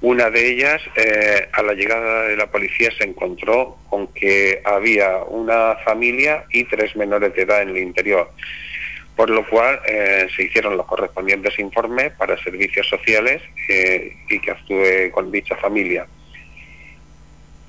una 0.00 0.28
de 0.28 0.50
ellas, 0.50 0.82
eh, 0.96 1.48
a 1.52 1.62
la 1.62 1.72
llegada 1.72 2.24
de 2.28 2.36
la 2.36 2.46
policía, 2.48 2.90
se 2.96 3.04
encontró 3.04 3.78
con 3.88 4.08
que 4.08 4.60
había 4.64 5.18
una 5.18 5.76
familia 5.76 6.44
y 6.50 6.64
tres 6.64 6.94
menores 6.94 7.34
de 7.34 7.42
edad 7.42 7.62
en 7.62 7.70
el 7.70 7.78
interior, 7.78 8.30
por 9.16 9.30
lo 9.30 9.46
cual 9.48 9.80
eh, 9.86 10.26
se 10.34 10.44
hicieron 10.44 10.76
los 10.76 10.86
correspondientes 10.86 11.58
informes 11.58 12.12
para 12.12 12.36
servicios 12.42 12.88
sociales 12.88 13.42
eh, 13.68 14.16
y 14.28 14.40
que 14.40 14.50
actúe 14.50 15.10
con 15.12 15.30
dicha 15.30 15.56
familia. 15.56 16.06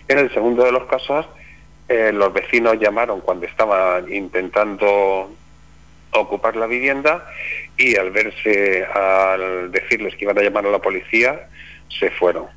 En 0.08 0.20
el 0.20 0.34
segundo 0.34 0.64
de 0.64 0.72
los 0.72 0.86
casos, 0.86 1.28
los 1.88 2.34
vecinos 2.34 2.80
llamaron 2.80 3.22
cuando 3.22 3.46
estaban 3.46 4.12
intentando 4.12 5.30
ocupar 6.12 6.56
la 6.56 6.68
vivienda 6.68 7.26
y 7.78 7.96
al 7.96 8.12
verse, 8.12 8.86
al 8.86 9.72
decirles 9.72 10.16
que 10.16 10.26
iban 10.26 10.38
a 10.38 10.42
llamar 10.42 10.66
a 10.66 10.72
la 10.72 10.80
policía, 10.80 11.48
se 11.90 12.10
fueron. 12.12 12.48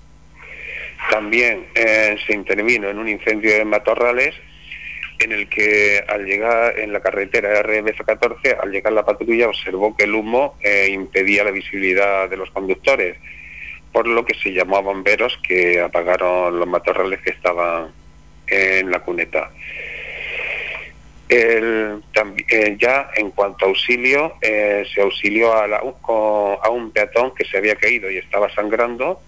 También 1.10 1.66
eh, 1.74 2.16
se 2.26 2.34
intervino 2.34 2.88
en 2.88 2.98
un 2.98 3.08
incendio 3.08 3.52
de 3.52 3.64
matorrales 3.64 4.34
en 5.18 5.32
el 5.32 5.48
que 5.48 6.04
al 6.06 6.24
llegar 6.24 6.78
en 6.78 6.92
la 6.92 7.00
carretera 7.00 7.62
RMF14, 7.62 8.58
al 8.62 8.70
llegar 8.70 8.92
la 8.92 9.04
patrulla 9.04 9.48
observó 9.48 9.96
que 9.96 10.04
el 10.04 10.14
humo 10.14 10.56
eh, 10.62 10.88
impedía 10.90 11.44
la 11.44 11.50
visibilidad 11.50 12.28
de 12.28 12.36
los 12.36 12.50
conductores, 12.50 13.16
por 13.92 14.06
lo 14.06 14.24
que 14.24 14.34
se 14.34 14.52
llamó 14.52 14.76
a 14.76 14.82
bomberos 14.82 15.38
que 15.46 15.80
apagaron 15.80 16.58
los 16.58 16.68
matorrales 16.68 17.20
que 17.20 17.30
estaban 17.30 17.92
en 18.46 18.90
la 18.90 19.00
cuneta. 19.00 19.50
El, 21.28 22.02
eh, 22.48 22.76
ya 22.78 23.10
en 23.14 23.30
cuanto 23.32 23.66
a 23.66 23.68
auxilio, 23.68 24.34
eh, 24.40 24.86
se 24.94 25.02
auxilió 25.02 25.52
a, 25.52 25.64
a, 25.66 26.70
un 26.70 26.90
peatón 26.92 27.34
que 27.34 27.44
se 27.44 27.58
había 27.58 27.76
caído 27.76 28.10
y 28.10 28.16
estaba 28.16 28.48
sangrando, 28.54 29.20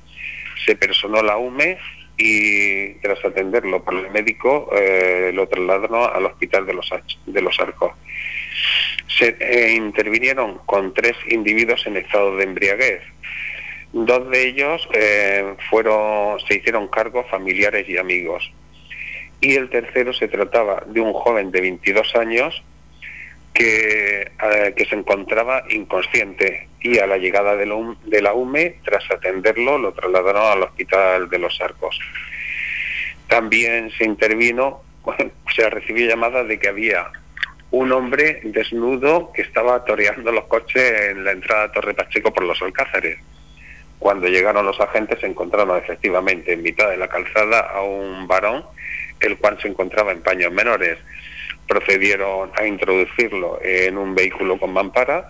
se 0.65 0.77
personó 0.77 1.23
la 1.23 1.37
UME 1.37 1.79
y 2.23 2.95
tras 3.01 3.25
atenderlo 3.25 3.83
por 3.83 3.95
el 3.95 4.11
médico 4.11 4.69
eh, 4.77 5.31
lo 5.33 5.49
trasladaron 5.49 6.11
al 6.15 6.27
hospital 6.27 6.67
de 6.67 6.75
los, 6.75 6.93
de 7.25 7.41
los 7.41 7.59
Arcos. 7.59 7.93
Se 9.09 9.73
intervinieron 9.75 10.59
con 10.67 10.93
tres 10.93 11.17
individuos 11.29 11.87
en 11.87 11.97
estado 11.97 12.37
de 12.37 12.45
embriaguez. 12.45 13.01
Dos 13.93 14.31
de 14.31 14.47
ellos 14.47 14.87
eh, 14.93 15.55
fueron, 15.71 16.39
se 16.41 16.57
hicieron 16.57 16.89
cargo 16.89 17.25
familiares 17.25 17.89
y 17.89 17.97
amigos. 17.97 18.53
Y 19.41 19.55
el 19.55 19.71
tercero 19.71 20.13
se 20.13 20.29
trataba 20.29 20.85
de 20.87 21.01
un 21.01 21.15
joven 21.15 21.51
de 21.51 21.63
22 21.63 22.15
años 22.17 22.63
que, 23.55 24.21
eh, 24.21 24.75
que 24.77 24.85
se 24.85 24.95
encontraba 24.95 25.65
inconsciente 25.71 26.69
y 26.81 26.99
a 26.99 27.07
la 27.07 27.19
llegada 27.19 27.57
de, 27.57 27.95
de 28.05 28.23
la 28.23 28.33
UME, 28.33 28.77
tras 28.85 29.11
atenderlo, 29.11 29.79
lo 29.79 29.93
trasladaron 29.93 30.43
al 30.43 30.63
hospital 30.63 31.29
de 31.29 31.39
los 31.39 31.61
Arcos. 31.61 31.99
También 33.29 33.91
se 33.93 34.05
intervino, 34.05 34.83
se 35.55 35.69
recibió 35.69 36.09
llamada 36.09 36.45
de 36.45 36.59
que 36.59 36.69
había 36.69 37.11
un 37.71 37.93
hombre 37.93 38.41
desnudo 38.45 39.31
que 39.33 39.43
estaba 39.43 39.85
toreando 39.85 40.33
los 40.33 40.45
coches 40.47 41.11
en 41.11 41.25
la 41.25 41.33
entrada 41.33 41.65
a 41.65 41.73
Torre 41.73 41.95
Pacheco 41.95 42.33
por 42.33 42.45
los 42.45 42.61
Alcázares. 42.63 43.19
Cuando 43.99 44.29
llegaron 44.29 44.65
los 44.65 44.81
agentes 44.81 45.21
se 45.21 45.27
encontraron 45.27 45.77
efectivamente 45.77 46.55
en 46.55 46.63
mitad 46.63 46.89
de 46.89 46.97
la 46.97 47.09
calzada 47.09 47.61
a 47.61 47.83
un 47.83 48.27
varón, 48.27 48.65
el 49.21 49.37
cual 49.37 49.59
se 49.61 49.69
encontraba 49.69 50.11
en 50.11 50.23
paños 50.23 50.51
menores. 50.51 50.99
Procedieron 51.69 52.51
a 52.57 52.67
introducirlo 52.67 53.61
en 53.63 53.99
un 53.99 54.15
vehículo 54.15 54.59
con 54.59 54.73
mampara 54.73 55.29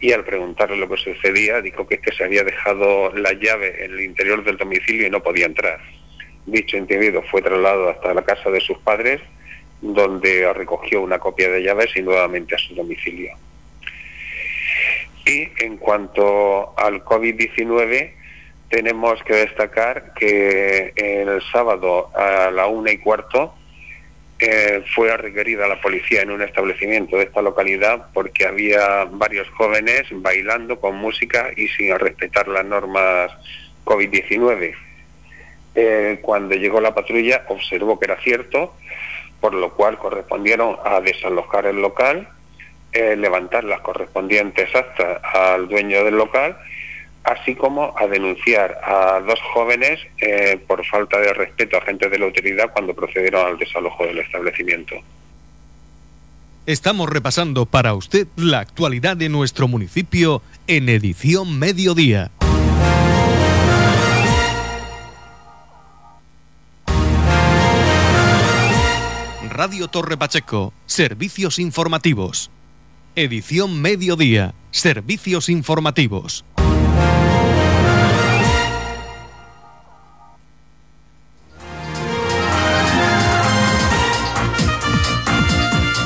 y 0.00 0.12
al 0.12 0.24
preguntarle 0.24 0.76
lo 0.76 0.88
que 0.88 0.96
sucedía 0.96 1.60
dijo 1.60 1.86
que, 1.86 1.98
que 1.98 2.12
se 2.12 2.24
había 2.24 2.44
dejado 2.44 3.12
la 3.14 3.32
llave 3.32 3.84
en 3.84 3.92
el 3.92 4.00
interior 4.00 4.44
del 4.44 4.56
domicilio 4.56 5.06
y 5.06 5.10
no 5.10 5.22
podía 5.22 5.46
entrar. 5.46 5.80
Dicho 6.46 6.76
individuo 6.76 7.22
fue 7.30 7.42
trasladado 7.42 7.90
hasta 7.90 8.14
la 8.14 8.22
casa 8.22 8.50
de 8.50 8.60
sus 8.60 8.78
padres, 8.78 9.20
donde 9.80 10.50
recogió 10.52 11.02
una 11.02 11.18
copia 11.18 11.50
de 11.50 11.62
llaves 11.62 11.94
y 11.96 12.02
nuevamente 12.02 12.54
a 12.54 12.58
su 12.58 12.74
domicilio. 12.74 13.32
Y 15.26 15.48
en 15.58 15.76
cuanto 15.76 16.78
al 16.78 17.04
COVID-19, 17.04 18.12
tenemos 18.70 19.22
que 19.24 19.34
destacar 19.34 20.14
que 20.14 20.92
el 20.96 21.42
sábado 21.52 22.10
a 22.16 22.50
la 22.50 22.66
una 22.66 22.92
y 22.92 22.98
cuarto 22.98 23.54
eh, 24.40 24.84
fue 24.94 25.16
requerida 25.16 25.66
la 25.66 25.80
policía 25.80 26.22
en 26.22 26.30
un 26.30 26.42
establecimiento 26.42 27.16
de 27.16 27.24
esta 27.24 27.42
localidad 27.42 28.06
porque 28.12 28.46
había 28.46 29.04
varios 29.04 29.48
jóvenes 29.50 30.06
bailando 30.12 30.78
con 30.80 30.96
música 30.96 31.50
y 31.56 31.68
sin 31.68 31.98
respetar 31.98 32.46
las 32.48 32.64
normas 32.64 33.32
COVID-19. 33.84 34.74
Eh, 35.74 36.18
cuando 36.22 36.54
llegó 36.54 36.80
la 36.80 36.94
patrulla 36.94 37.44
observó 37.48 37.98
que 37.98 38.06
era 38.06 38.20
cierto, 38.20 38.74
por 39.40 39.54
lo 39.54 39.74
cual 39.74 39.98
correspondieron 39.98 40.76
a 40.84 41.00
desalojar 41.00 41.66
el 41.66 41.80
local 41.80 42.28
eh, 42.90 43.16
levantar 43.16 43.64
las 43.64 43.80
correspondientes 43.80 44.74
actas 44.74 45.22
al 45.22 45.68
dueño 45.68 46.04
del 46.04 46.16
local, 46.16 46.56
así 47.24 47.54
como 47.54 47.94
a 47.96 48.06
denunciar 48.06 48.78
a 48.82 49.20
dos 49.20 49.40
jóvenes 49.52 50.00
eh, 50.18 50.58
por 50.66 50.84
falta 50.86 51.18
de 51.18 51.32
respeto 51.32 51.76
a 51.76 51.80
agentes 51.80 52.10
de 52.10 52.18
la 52.18 52.26
autoridad 52.26 52.70
cuando 52.72 52.94
procedieron 52.94 53.46
al 53.46 53.58
desalojo 53.58 54.06
del 54.06 54.18
establecimiento. 54.18 54.96
Estamos 56.66 57.08
repasando 57.08 57.64
para 57.64 57.94
usted 57.94 58.26
la 58.36 58.60
actualidad 58.60 59.16
de 59.16 59.28
nuestro 59.28 59.68
municipio 59.68 60.42
en 60.66 60.88
edición 60.88 61.58
mediodía. 61.58 62.30
Radio 69.58 69.88
Torre 69.88 70.16
Pacheco, 70.16 70.72
servicios 70.86 71.58
informativos. 71.58 72.50
Edición 73.16 73.82
Mediodía. 73.82 74.54
Servicios 74.70 75.48
informativos. 75.48 76.44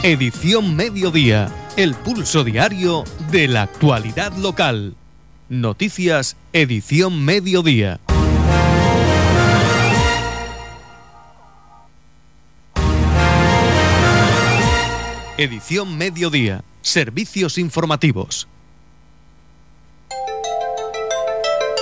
Edición 0.05 0.75
Mediodía. 0.75 1.49
El 1.77 1.95
pulso 1.95 2.43
diario 2.43 3.05
de 3.31 3.47
la 3.47 3.63
actualidad 3.63 4.33
local. 4.37 4.97
Noticias. 5.49 6.37
Edición 6.53 7.25
Mediodía. 7.25 8.01
Edición 15.39 15.97
Mediodía. 15.97 16.65
Servicios 16.81 17.57
informativos. 17.57 18.49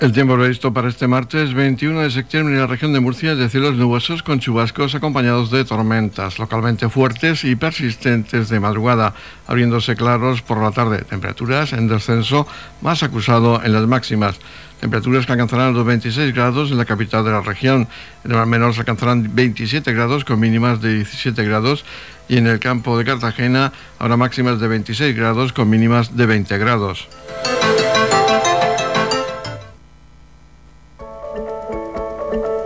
El 0.00 0.12
tiempo 0.12 0.36
previsto 0.36 0.72
para 0.72 0.88
este 0.88 1.08
martes 1.08 1.54
21 1.54 2.02
de 2.02 2.12
septiembre 2.12 2.54
en 2.54 2.60
la 2.60 2.68
región 2.68 2.92
de 2.92 3.00
Murcia 3.00 3.32
es 3.32 3.38
de 3.38 3.48
cielos 3.48 3.74
nubosos 3.74 4.22
con 4.22 4.38
chubascos 4.38 4.94
acompañados 4.94 5.50
de 5.50 5.64
tormentas 5.64 6.38
localmente 6.38 6.88
fuertes 6.88 7.42
y 7.42 7.56
persistentes 7.56 8.48
de 8.48 8.60
madrugada, 8.60 9.14
abriéndose 9.48 9.96
claros 9.96 10.40
por 10.40 10.62
la 10.62 10.70
tarde. 10.70 10.98
Temperaturas 10.98 11.72
en 11.72 11.88
descenso 11.88 12.46
más 12.80 13.02
acusado 13.02 13.60
en 13.64 13.72
las 13.72 13.88
máximas. 13.88 14.38
Temperaturas 14.80 15.26
que 15.26 15.32
alcanzarán 15.32 15.74
los 15.74 15.84
26 15.84 16.32
grados 16.32 16.70
en 16.70 16.78
la 16.78 16.84
capital 16.84 17.24
de 17.24 17.32
la 17.32 17.40
región. 17.40 17.88
En 18.24 18.30
el 18.30 18.36
mar 18.36 18.46
menor 18.46 18.74
se 18.74 18.80
alcanzarán 18.80 19.34
27 19.34 19.92
grados 19.94 20.24
con 20.24 20.38
mínimas 20.38 20.80
de 20.80 20.94
17 20.94 21.42
grados 21.42 21.84
y 22.28 22.36
en 22.36 22.46
el 22.46 22.60
campo 22.60 22.96
de 22.98 23.04
Cartagena 23.04 23.72
habrá 23.98 24.16
máximas 24.16 24.60
de 24.60 24.68
26 24.68 25.16
grados 25.16 25.52
con 25.52 25.68
mínimas 25.68 26.16
de 26.16 26.26
20 26.26 26.56
grados. 26.58 27.08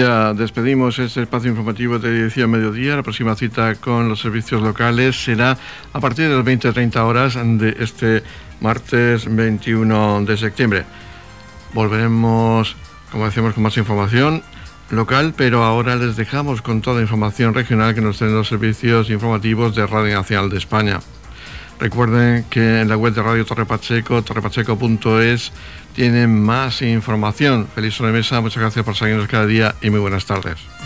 Ya 0.00 0.32
despedimos 0.32 0.98
este 0.98 1.20
espacio 1.20 1.50
informativo 1.50 1.98
de 1.98 2.22
edición 2.22 2.50
mediodía. 2.50 2.96
La 2.96 3.02
próxima 3.02 3.36
cita 3.36 3.74
con 3.74 4.08
los 4.08 4.18
servicios 4.18 4.62
locales 4.62 5.22
será 5.22 5.58
a 5.92 6.00
partir 6.00 6.30
de 6.30 6.36
las 6.36 6.42
20-30 6.42 6.96
horas 7.00 7.34
de 7.34 7.76
este 7.78 8.22
martes 8.62 9.26
21 9.28 10.24
de 10.24 10.38
septiembre. 10.38 10.84
Volveremos, 11.74 12.76
como 13.12 13.26
decíamos, 13.26 13.52
con 13.52 13.62
más 13.62 13.76
información 13.76 14.42
local, 14.88 15.34
pero 15.36 15.64
ahora 15.64 15.96
les 15.96 16.16
dejamos 16.16 16.62
con 16.62 16.80
toda 16.80 16.96
la 16.96 17.02
información 17.02 17.52
regional 17.52 17.94
que 17.94 18.00
nos 18.00 18.16
tienen 18.16 18.36
los 18.36 18.48
servicios 18.48 19.10
informativos 19.10 19.74
de 19.74 19.86
Radio 19.86 20.14
Nacional 20.14 20.48
de 20.48 20.56
España. 20.56 21.00
Recuerden 21.78 22.44
que 22.48 22.80
en 22.80 22.88
la 22.88 22.96
web 22.96 23.12
de 23.12 23.22
Radio 23.22 23.44
Torre 23.44 23.66
Pacheco, 23.66 24.22
torrepacheco.es, 24.22 25.52
tienen 25.94 26.42
más 26.42 26.82
información. 26.82 27.68
Feliz 27.74 27.94
sobremesa, 27.94 28.40
muchas 28.40 28.60
gracias 28.60 28.84
por 28.84 28.96
seguirnos 28.96 29.28
cada 29.28 29.46
día 29.46 29.74
y 29.80 29.90
muy 29.90 30.00
buenas 30.00 30.26
tardes. 30.26 30.79